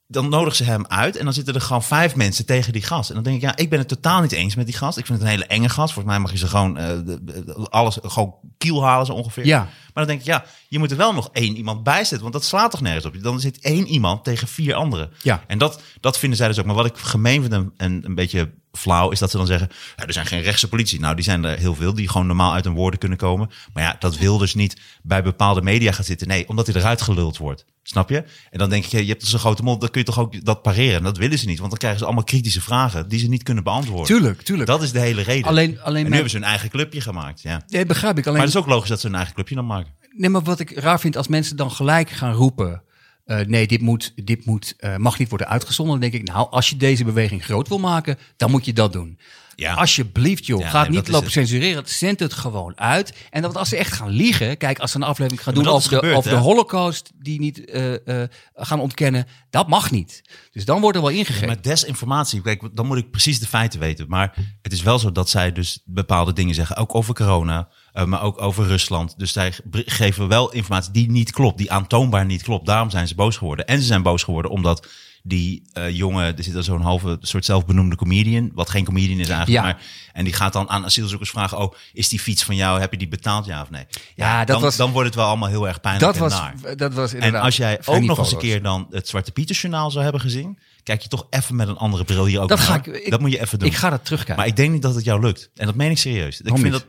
[0.06, 3.08] dan nodigen ze hem uit en dan zitten er gewoon vijf mensen tegen die gast.
[3.08, 4.98] En dan denk ik, ja, ik ben het totaal niet eens met die gast.
[4.98, 5.92] Ik vind het een hele enge gast.
[5.92, 9.46] Volgens mij mag je ze gewoon eh, de- de- alles gewoon kiel halen zo ongeveer.
[9.46, 9.58] Ja.
[9.64, 12.32] Maar dan denk ik, ja, je moet er wel nog één iemand bij zetten, want
[12.32, 13.22] dat slaat toch nergens op.
[13.22, 15.10] Dan zit één iemand tegen vier anderen.
[15.22, 15.44] Ja.
[15.46, 16.64] En dat, dat vinden zij dus ook.
[16.66, 19.68] Maar wat ik gemeen vind en, en een beetje flauw is dat ze dan zeggen,
[19.96, 21.00] ja, er zijn geen rechtse politie.
[21.00, 23.50] Nou, die zijn er heel veel die gewoon normaal uit hun woorden kunnen komen.
[23.72, 26.28] Maar ja, dat wil dus niet bij bepaalde media gaan zitten.
[26.28, 27.64] Nee, omdat hij eruit geluld wordt.
[27.82, 28.24] Snap je?
[28.50, 30.44] En dan denk ik, je hebt dus een grote mond, dan kun je toch ook
[30.44, 30.96] dat pareren.
[30.96, 33.42] En dat willen ze niet, want dan krijgen ze allemaal kritische vragen die ze niet
[33.42, 34.06] kunnen beantwoorden.
[34.06, 34.68] Tuurlijk, tuurlijk.
[34.68, 35.48] Dat is de hele reden.
[35.48, 37.40] Alleen- alleen en nu mijn- hebben ze hun eigen clubje gemaakt.
[37.42, 37.62] Ja.
[37.68, 38.24] Nee, begrijp ik.
[38.24, 39.92] Alleen, Maar het is ook logisch dat ze hun eigen clubje dan maken.
[40.16, 42.82] nee, maar wat ik raar vind, als mensen dan gelijk gaan roepen...
[43.30, 46.00] eh, nee, dit, moet, dit moet, eh, mag niet worden uitgezonden.
[46.00, 48.92] Dan denk ik, nou, als je deze beweging groot wil maken, dan moet je dat
[48.92, 49.18] doen.
[49.60, 49.74] Ja.
[49.74, 50.60] Alsjeblieft, joh.
[50.60, 51.32] Ja, Ga het nee, niet lopen het.
[51.32, 51.82] censureren.
[51.86, 53.14] Zend het gewoon uit.
[53.30, 54.56] En dat als ze echt gaan liegen.
[54.56, 57.10] Kijk, als ze een aflevering gaan Maar doen over, de, over de holocaust.
[57.18, 59.26] die niet eh, eh, gaan ontkennen.
[59.50, 60.22] Dat mag niet.
[60.52, 61.48] Dus dan wordt er wel ingegrepen.
[61.48, 64.04] Met desinformatie, kijk, dan moet ik precies de feiten weten.
[64.08, 68.04] Maar het is wel zo dat zij dus bepaalde dingen zeggen, ook over corona, eh,
[68.04, 69.14] maar ook over Rusland.
[69.18, 72.66] Dus zij geven wel informatie die niet klopt, die aantoonbaar niet klopt.
[72.66, 73.66] Daarom zijn ze boos geworden.
[73.66, 74.86] En ze zijn boos geworden omdat
[75.22, 79.28] die eh, jongen, er zit er zo'n halve soort zelfbenoemde comedian, wat geen comedian is
[79.28, 79.72] eigenlijk, Ja.
[79.72, 82.90] maar en die gaat dan aan asielzoekers vragen, oh, is die fiets van jou, heb
[82.92, 83.84] je die betaald, ja of nee?
[84.14, 86.40] Ja, dat dan, was- dan wordt het wel allemaal heel erg pijnlijk dat, en was,
[86.62, 86.76] naar.
[86.76, 89.90] dat was En inderdaad als jij ook nog eens een keer dan het Zwarte Pietersjournaal
[89.90, 92.74] zou hebben gezien, kijk je toch even met een andere bril hier ook Dat ga
[92.74, 93.68] ik- ik- dat moet je even doen.
[93.68, 94.36] Ik ga dat terugkijken.
[94.36, 95.50] Maar ik denk niet dat het jou lukt.
[95.54, 96.40] En dat meen ik serieus.
[96.40, 96.86] Ik, vind dat,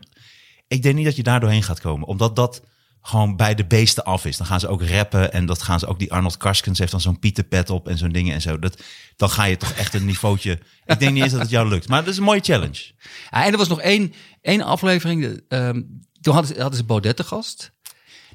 [0.68, 2.08] ik denk niet dat je daar doorheen gaat komen.
[2.08, 2.62] Omdat dat
[3.02, 4.38] gewoon bij de beesten af is.
[4.38, 5.34] Dan gaan ze ook rappen.
[5.34, 6.00] En dat gaan ze ook.
[6.00, 8.60] Die Arnold Karskens heeft dan zo'n Pieterpet op en zo'n dingen en zo.
[8.60, 8.82] Dat,
[9.16, 10.60] dan ga je toch echt een niveautje.
[10.86, 11.88] Ik denk niet eens dat het jou lukt.
[11.88, 12.92] Maar dat is een mooie challenge.
[13.30, 15.42] En er was nog één, één aflevering.
[15.48, 15.82] ehm,
[16.22, 17.72] toen hadden ze, hadden ze Baudet te gast.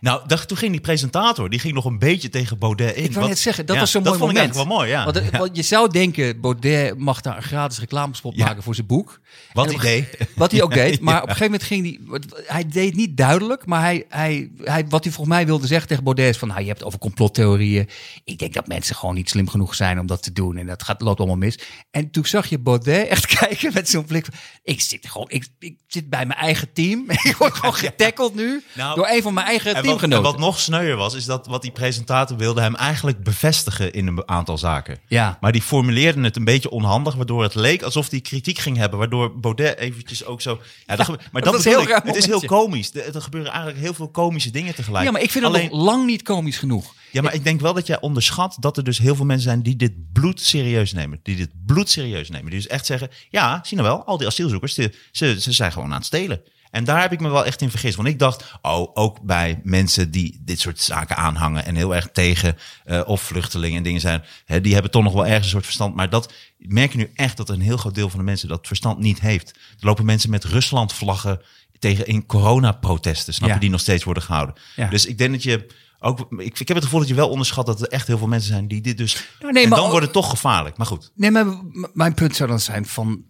[0.00, 3.04] Nou, dacht, toen ging die presentator, die ging nog een beetje tegen Baudet in.
[3.04, 4.56] Ik wou net zeggen, dat ja, was zo'n mooi Dat vond ik moment.
[4.56, 5.04] wel mooi, ja.
[5.04, 8.86] Want, eh, want je zou denken, Baudet mag daar een gratis reclamespot maken voor zijn
[8.86, 9.20] boek.
[9.52, 10.28] Wat hij deed.
[10.34, 11.00] Wat hij ook deed.
[11.00, 12.44] Maar op een gegeven moment ging hij...
[12.46, 16.04] Hij deed niet duidelijk, maar hij, hij, hij, wat hij volgens mij wilde zeggen tegen
[16.04, 16.48] Baudet is van...
[16.48, 17.88] Nou, je hebt over complottheorieën.
[18.24, 20.56] Ik denk dat mensen gewoon niet slim genoeg zijn om dat te doen.
[20.56, 21.58] En dat gaat, loopt allemaal mis.
[21.90, 24.34] En toen zag je Baudet echt kijken met zo'n blik van...
[24.62, 25.30] Ik zit gewoon...
[25.30, 27.04] Ik, ik zit bij mijn eigen team.
[27.22, 29.85] ik word gewoon getackeld nu Nou, door een van mijn eigen
[30.22, 34.28] Wat, nog sneuier was, is dat wat die presentator wilde hem eigenlijk bevestigen in een
[34.28, 34.98] aantal zaken.
[35.06, 35.38] Ja.
[35.40, 38.98] Maar die formuleerde het een beetje onhandig, waardoor het leek alsof hij kritiek ging hebben.
[38.98, 40.60] Waardoor Baudet eventjes ook zo...
[40.86, 41.88] Ja, dat, maar dat een heel ik.
[41.88, 42.90] raar Het is heel komisch.
[42.90, 45.04] De- Er gebeuren eigenlijk heel veel komische dingen tegelijk.
[45.04, 46.94] Ja, maar ik vind het Alleen, nog lang niet komisch genoeg.
[47.12, 49.62] Ja, maar ik denk wel dat jij onderschat dat er dus heel veel mensen zijn
[49.62, 51.20] die dit bloed serieus nemen.
[51.22, 52.50] Die dit bloed serieus nemen.
[52.50, 55.72] Die dus echt zeggen, ja, zie nou wel, al die asielzoekers, die- ze, ze zijn
[55.72, 56.40] gewoon aan het stelen.
[56.70, 57.96] En daar heb ik me wel echt in vergist.
[57.96, 62.08] Want ik dacht, oh, ook bij mensen die dit soort zaken aanhangen en heel erg
[62.12, 65.50] tegen eh, of vluchtelingen en dingen zijn, hè, die hebben toch nog wel ergens een
[65.50, 65.94] soort verstand.
[65.94, 68.66] Maar dat merk je nu echt dat een heel groot deel van de mensen dat
[68.66, 69.48] verstand niet heeft.
[69.50, 71.40] Er lopen mensen met Rusland vlaggen
[71.78, 73.54] tegen in coronaprotesten, snap Ja.
[73.54, 74.54] je, die nog steeds worden gehouden.
[74.76, 74.88] Ja.
[74.88, 75.66] Dus ik denk dat je
[75.98, 78.26] ook, ik, ik heb het gevoel dat je wel onderschat dat er echt heel veel
[78.26, 79.26] mensen zijn die dit dus.
[79.40, 80.76] Nou, nee, en maar dan ook- wordt het toch gevaarlijk.
[80.76, 81.12] Maar goed.
[81.14, 81.46] Nee, maar
[81.92, 83.24] mijn punt zou dan zijn van...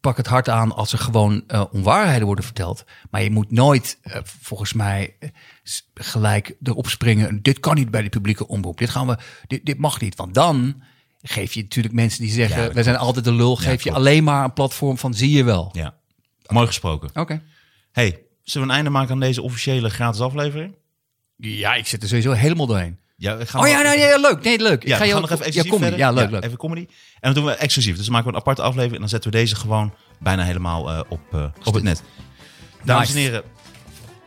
[0.00, 2.84] pak het hard aan als er gewoon eh, onwaarheden worden verteld.
[3.10, 5.16] Maar je moet nooit, eh, volgens mij,
[5.94, 7.42] gelijk erop springen.
[7.42, 8.78] Dit kan niet bij de publieke omroep.
[8.78, 10.16] Dit, gaan we, dit, dit mag niet.
[10.16, 10.82] Want dan
[11.22, 12.62] geef je natuurlijk mensen die zeggen...
[12.62, 13.56] Ja, we zijn altijd de lul.
[13.56, 15.68] geef je alleen maar een platform van zie je wel.
[15.72, 15.94] Ja,
[16.46, 17.10] mooi gesproken.
[17.14, 17.42] Oké.
[17.92, 20.74] Hey, zullen we een einde maken aan deze officiële gratis aflevering?
[21.36, 22.98] Ja, ik zit er sowieso helemaal doorheen.
[23.20, 24.42] Ja, we gaan Oh ja, nou, ja, leuk.
[24.42, 24.82] Nee, leuk.
[24.82, 25.90] Ja, ik ga je nog even ja, exclusief comedy.
[25.90, 25.98] verder.
[25.98, 26.44] Ja, leuk, leuk.
[26.44, 26.80] Even comedy.
[26.80, 26.88] En
[27.20, 27.96] dan doen we exclusief.
[27.96, 28.94] Dus dan maken we een aparte aflevering.
[28.94, 32.02] En dan zetten we deze gewoon bijna helemaal eh, op, eh, op het net.
[32.84, 33.18] Dames Nice.
[33.18, 33.42] en heren,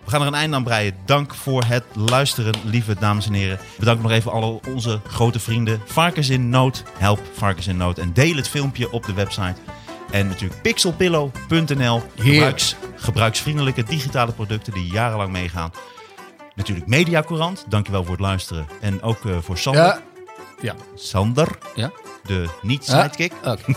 [0.03, 0.95] we gaan er een einde aan breien.
[1.05, 3.59] Dank voor het luisteren, lieve dames en heren.
[3.79, 5.81] Bedankt nog even alle onze grote vrienden.
[5.85, 7.97] Varkens in nood, help Varkens in nood.
[7.97, 9.55] En deel het filmpje op de website.
[10.11, 12.03] En natuurlijk pixelpillow.nl.
[12.17, 15.71] Gebruiks, gebruiksvriendelijke digitale producten die jarenlang meegaan.
[16.55, 17.65] Natuurlijk Mediacourant.
[17.67, 18.67] Dankjewel voor het luisteren.
[18.81, 19.83] En ook eh, voor Sander.
[19.83, 20.01] Ja.
[20.61, 20.75] Ja.
[20.95, 21.91] Sander, Ja.
[22.25, 23.33] de niet-sidekick.
[23.43, 23.61] Oké.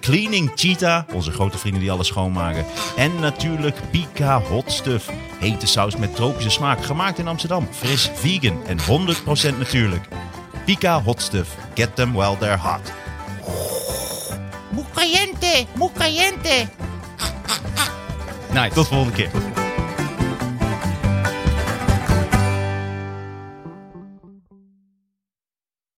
[0.00, 2.64] Cleaning Cheetah, onze grote vrienden die alles schoonmaken.
[2.96, 5.10] En natuurlijk Pika Hot Stuff.
[5.38, 7.68] Hete saus met tropische smaak, gemaakt in Amsterdam.
[7.70, 10.08] Fris, vegan en 100% natuurlijk.
[10.64, 11.48] Pika Hot Stuff.
[11.74, 12.92] Get them while they're hot.
[14.70, 16.68] Muy caliente, muy caliente.
[18.52, 18.74] Nice.
[18.74, 19.30] Tot volgende keer.